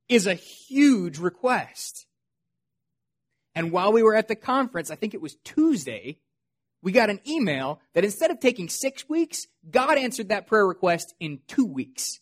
is 0.10 0.28
a 0.28 0.34
huge 0.34 1.20
request. 1.20 2.06
And 3.56 3.72
while 3.72 3.94
we 3.94 4.04
were 4.04 4.16
at 4.16 4.28
the 4.28 4.36
conference, 4.36 4.89
I 4.89 4.96
think 4.96 5.13
it 5.13 5.22
was 5.22 5.36
Tuesday, 5.44 6.18
we 6.82 6.92
got 6.92 7.10
an 7.10 7.22
email 7.28 7.80
that 7.94 8.04
instead 8.04 8.32
of 8.32 8.39
taking 8.39 8.68
six 8.68 9.08
weeks, 9.08 9.48
God 9.70 9.98
answered 9.98 10.30
that 10.30 10.48
prayer 10.48 10.66
request 10.66 11.13
in 11.20 11.39
two 11.48 11.66
weeks. 11.66 12.20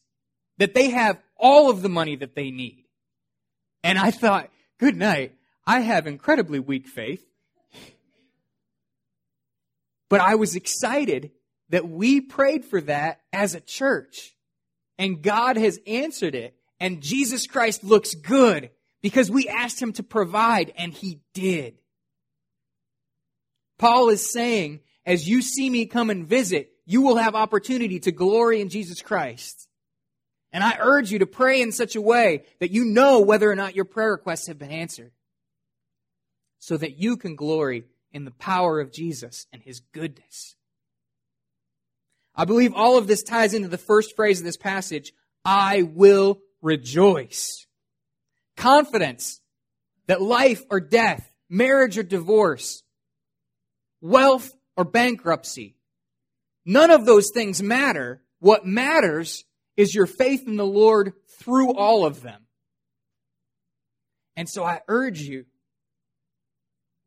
That 0.58 0.74
they 0.74 0.89
have 0.89 1.17
all 1.38 1.70
of 1.70 1.82
the 1.82 1.89
money 1.89 2.15
that 2.17 2.36
they 2.36 2.52
need. 2.52 2.86
And 3.84 3.98
I 3.98 4.12
thought, 4.12 4.52
good 4.80 4.96
night. 4.96 5.34
I 5.65 5.80
have 5.80 6.06
incredibly 6.06 6.60
weak 6.60 6.88
faith. 6.88 7.24
But 10.12 10.19
I 10.19 10.36
was 10.36 10.58
excited 10.58 11.32
that 11.69 11.88
we 11.88 12.19
prayed 12.19 12.65
for 12.65 12.82
that 12.82 13.21
as 13.32 13.56
a 13.56 13.62
church. 13.62 14.36
And 14.97 15.21
God 15.21 15.56
has 15.56 15.80
answered 15.88 16.36
it. 16.36 16.54
And 16.82 17.02
Jesus 17.02 17.47
Christ 17.47 17.82
looks 17.82 18.13
good 18.13 18.71
because 19.02 19.32
we 19.32 19.47
asked 19.47 19.82
him 19.82 19.93
to 19.93 20.04
provide 20.04 20.74
and 20.76 20.91
he 20.91 21.21
did. 21.34 21.78
Paul 23.80 24.10
is 24.10 24.30
saying, 24.30 24.82
as 25.06 25.30
you 25.30 25.41
see 25.41 25.69
me 25.69 25.86
come 25.86 26.10
and 26.10 26.28
visit, 26.28 26.74
you 26.86 27.02
will 27.02 27.15
have 27.15 27.34
opportunity 27.34 28.02
to 28.02 28.12
glory 28.12 28.60
in 28.60 28.67
Jesus 28.67 29.02
Christ. 29.02 29.69
And 30.52 30.62
I 30.62 30.76
urge 30.78 31.10
you 31.10 31.19
to 31.19 31.26
pray 31.26 31.62
in 31.62 31.71
such 31.71 31.95
a 31.95 32.02
way 32.02 32.43
that 32.60 32.71
you 32.71 32.84
know 32.84 33.21
whether 33.21 33.50
or 33.50 33.56
not 33.56 33.78
your 33.78 33.86
prayer 33.86 34.12
requests 34.12 34.47
have 34.47 34.60
been 34.60 34.71
answered. 34.71 35.13
So 36.60 36.76
that 36.76 36.97
you 36.97 37.15
can 37.15 37.38
glory 37.38 37.86
in 38.12 38.26
the 38.26 38.32
power 38.32 38.80
of 38.80 38.91
Jesus 38.91 39.47
and 39.52 39.62
his 39.62 39.80
goodness. 39.93 40.56
I 42.36 42.45
believe 42.45 42.74
all 42.74 42.97
of 42.97 43.08
this 43.08 43.24
ties 43.24 43.54
into 43.54 43.67
the 43.67 43.78
first 43.78 44.15
phrase 44.15 44.39
of 44.39 44.45
this 44.45 44.58
passage 44.58 45.13
I 45.43 45.84
will 45.84 46.39
rejoice. 46.62 47.65
Confidence 48.56 49.41
that 50.08 50.21
life 50.21 50.63
or 50.69 50.80
death, 50.80 51.32
marriage 51.50 51.97
or 51.97 52.04
divorce, 52.04 52.84
wealth 54.02 54.54
or 54.78 54.86
bankruptcy, 54.86 55.76
none 56.65 56.91
of 56.91 57.06
those 57.06 57.32
things 57.34 57.62
matter. 57.62 58.21
What 58.39 58.65
matters 58.65 59.43
is 59.78 59.95
your 59.95 60.08
faith 60.08 60.47
in 60.47 60.58
the 60.58 60.65
Lord 60.65 61.13
through 61.39 61.74
all 61.74 62.06
of 62.06 62.21
them. 62.21 62.45
And 64.36 64.47
so 64.50 64.63
I 64.63 64.82
urge 64.88 65.21
you 65.21 65.45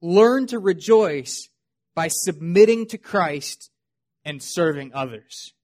learn 0.05 0.47
to 0.49 0.59
rejoice 0.59 1.49
by 1.95 2.09
submitting 2.09 2.87
to 2.89 2.99
Christ 2.99 3.71
and 4.25 4.43
serving 4.43 4.93
others. 4.93 5.55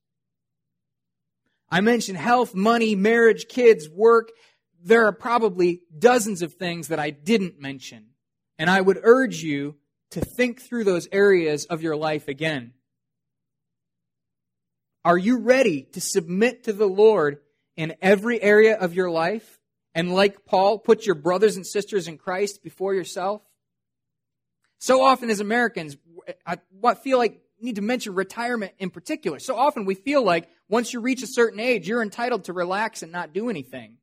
I 1.71 1.83
mentioned 1.83 2.17
health, 2.17 2.55
money, 2.55 2.95
marriage, 2.95 3.47
kids, 3.49 3.89
work. 3.89 4.31
There 4.83 5.07
are 5.07 5.13
probably 5.13 5.83
dozens 5.97 6.41
of 6.43 6.55
things 6.55 6.89
that 6.89 6.99
I 6.99 7.11
didn't 7.11 7.61
mention. 7.61 8.07
And 8.59 8.71
I 8.71 8.81
would 8.81 8.99
urge 9.03 9.43
you 9.43 9.77
to 10.13 10.21
think 10.21 10.63
through 10.63 10.85
those 10.85 11.07
areas 11.13 11.67
of 11.67 11.83
your 11.83 11.97
life 11.97 12.27
again. 12.27 12.73
Are 15.05 15.19
you 15.19 15.39
ready 15.39 15.83
to 15.93 16.01
submit 16.01 16.65
to 16.65 16.73
the 16.73 16.89
Lord 16.89 17.39
in 17.77 17.95
every 18.03 18.43
area 18.43 18.77
of 18.77 18.95
your 18.95 19.11
life? 19.11 19.61
And 19.95 20.15
like 20.15 20.45
Paul, 20.45 20.79
put 20.79 21.07
your 21.07 21.15
brothers 21.15 21.57
and 21.57 21.67
sisters 21.67 22.09
in 22.09 22.19
Christ 22.19 22.63
before 22.63 22.95
yourself? 22.95 23.43
So 24.81 25.03
often 25.03 25.31
as 25.31 25.39
Americans, 25.39 25.97
I 26.45 26.95
feel 26.95 27.19
like 27.19 27.41
need 27.61 27.77
to 27.77 27.83
mention 27.83 28.15
retirement 28.15 28.73
in 28.79 28.91
particular. 28.91 29.39
So 29.39 29.55
often 29.55 29.85
we 29.85 29.95
feel 29.95 30.25
like 30.25 30.49
once 30.69 30.93
you 30.93 31.01
reach 31.01 31.23
a 31.23 31.27
certain 31.27 31.61
age, 31.61 31.87
you're 31.87 32.03
entitled 32.03 32.45
to 32.45 32.53
relax 32.53 33.03
and 33.03 33.13
not 33.13 33.35
do 33.35 33.51
anything. 33.51 33.99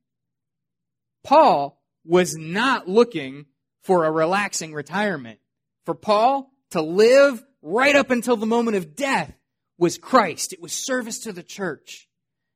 Paul 1.24 1.82
was 2.04 2.36
not 2.36 2.88
looking 2.88 3.46
for 3.82 4.04
a 4.04 4.12
relaxing 4.12 4.72
retirement. 4.72 5.40
For 5.84 5.94
Paul 5.94 6.50
to 6.70 6.80
live 6.80 7.44
right 7.60 7.96
up 7.96 8.10
until 8.10 8.36
the 8.36 8.46
moment 8.46 8.76
of 8.76 8.94
death 8.94 9.32
was 9.76 9.98
Christ. 9.98 10.52
It 10.52 10.62
was 10.62 10.72
service 10.72 11.20
to 11.20 11.32
the 11.32 11.42
church. 11.42 12.08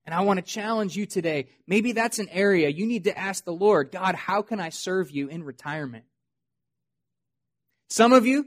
And 0.05 0.15
I 0.15 0.21
want 0.21 0.39
to 0.39 0.43
challenge 0.43 0.97
you 0.97 1.07
today. 1.07 1.49
Maybe 1.67 1.93
that's 1.93 2.19
an 2.19 2.29
area 2.29 2.69
you 2.69 2.87
need 2.87 3.05
to 3.05 3.19
ask 3.19 3.45
the 3.45 3.53
Lord, 3.53 3.91
God, 3.91 4.15
how 4.15 4.43
can 4.43 4.61
I 4.61 4.69
serve 4.69 5.11
you 5.11 5.29
in 5.29 5.43
retirement? 5.43 6.05
Some 7.93 8.15
of 8.15 8.25
you, 8.25 8.47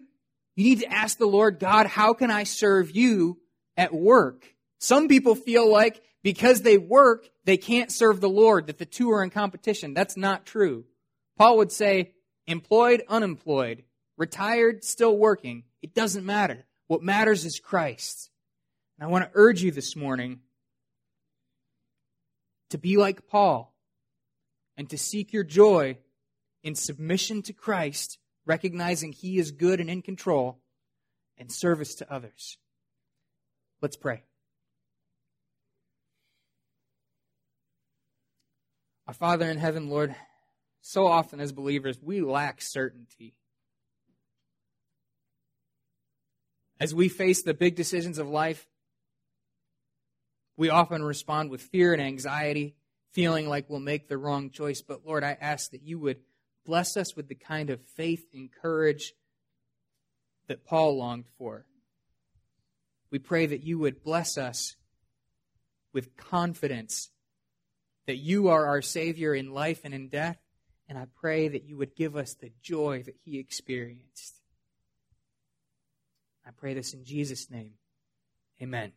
you 0.56 0.64
need 0.64 0.80
to 0.80 0.92
ask 0.92 1.20
the 1.20 1.28
Lord, 1.28 1.60
God, 1.60 1.86
how 1.86 2.14
can 2.14 2.32
I 2.32 2.46
serve 2.46 2.90
you 2.90 3.38
at 3.78 3.94
work? 3.94 4.44
Some 4.80 5.08
people 5.08 5.36
feel 5.36 5.72
like 5.72 6.02
because 6.24 6.64
they 6.64 6.80
work, 6.80 7.30
they 7.44 7.58
can't 7.58 7.92
serve 7.92 8.22
the 8.22 8.28
Lord, 8.28 8.66
that 8.66 8.80
the 8.80 8.88
two 8.88 9.12
are 9.12 9.24
in 9.24 9.30
competition. 9.30 9.94
That's 9.94 10.18
not 10.18 10.48
true. 10.48 10.86
Paul 11.38 11.58
would 11.58 11.72
say, 11.72 12.14
employed, 12.48 13.04
unemployed, 13.08 13.84
retired, 14.18 14.84
still 14.84 15.16
working. 15.16 15.66
It 15.84 15.94
doesn't 15.94 16.26
matter. 16.26 16.66
What 16.88 17.04
matters 17.04 17.46
is 17.46 17.60
Christ. 17.60 18.32
And 18.98 19.08
I 19.08 19.12
want 19.12 19.26
to 19.26 19.32
urge 19.36 19.62
you 19.62 19.70
this 19.70 19.96
morning 19.96 20.40
to 22.72 22.80
be 22.80 22.98
like 22.98 23.28
Paul 23.28 23.76
and 24.76 24.90
to 24.90 24.98
seek 24.98 25.34
your 25.34 25.44
joy 25.44 26.00
in 26.64 26.74
submission 26.74 27.44
to 27.44 27.54
Christ 27.54 28.18
recognizing 28.46 29.12
He 29.12 29.38
is 29.38 29.52
good 29.52 29.80
and 29.80 29.90
in 29.90 30.02
control, 30.02 30.60
and 31.38 31.52
service 31.52 31.96
to 31.96 32.14
others. 32.14 32.58
Let's 33.82 33.98
pray. 33.98 34.24
Our 39.08 39.14
Father 39.14 39.50
in 39.50 39.58
heaven, 39.58 39.90
Lord, 39.90 40.16
so 40.82 41.06
often 41.06 41.40
as 41.40 41.52
believers, 41.52 41.98
we 42.02 42.22
lack 42.22 42.62
certainty. 42.62 43.36
As 46.80 46.94
we 46.94 47.10
face 47.10 47.44
the 47.44 47.54
big 47.54 47.76
decisions 47.76 48.18
of 48.18 48.28
life, 48.28 48.68
we 50.58 50.70
often 50.70 51.04
respond 51.04 51.50
with 51.50 51.62
fear 51.62 51.94
and 51.94 52.02
anxiety, 52.02 52.76
feeling 53.12 53.48
like 53.48 53.70
we'll 53.70 53.80
make 53.80 54.08
the 54.08 54.18
wrong 54.18 54.50
choice. 54.50 54.82
But 54.82 55.06
Lord, 55.06 55.24
I 55.24 55.38
ask 55.40 55.72
that 55.72 55.84
you 55.84 56.00
would 56.00 56.20
bless 56.66 56.98
us 56.98 57.16
with 57.16 57.28
the 57.28 57.36
kind 57.36 57.70
of 57.70 57.82
faith 57.82 58.26
and 58.34 58.52
courage 58.52 59.14
that 60.48 60.66
Paul 60.66 60.98
longed 60.98 61.26
for. 61.38 61.66
We 63.12 63.20
pray 63.20 63.46
that 63.46 63.64
you 63.64 63.80
would 63.80 64.04
bless 64.04 64.38
us 64.38 64.76
with 65.94 66.18
confidence 66.18 67.10
that 68.08 68.18
you 68.18 68.50
are 68.50 68.68
our 68.68 68.82
Savior 68.82 69.34
in 69.34 69.54
life 69.54 69.82
and 69.84 69.94
in 69.94 70.10
death. 70.10 70.38
And 70.88 70.98
I 70.98 71.08
pray 71.20 71.48
that 71.48 71.64
you 71.64 71.78
would 71.78 71.96
give 71.96 72.16
us 72.16 72.34
the 72.34 72.52
joy 72.62 73.04
that 73.04 73.16
he 73.24 73.40
experienced. 73.40 74.36
I 76.46 76.52
pray 76.52 76.76
this 76.76 76.94
in 76.94 77.04
Jesus' 77.04 77.50
name. 77.50 77.72
Amen. 78.62 78.92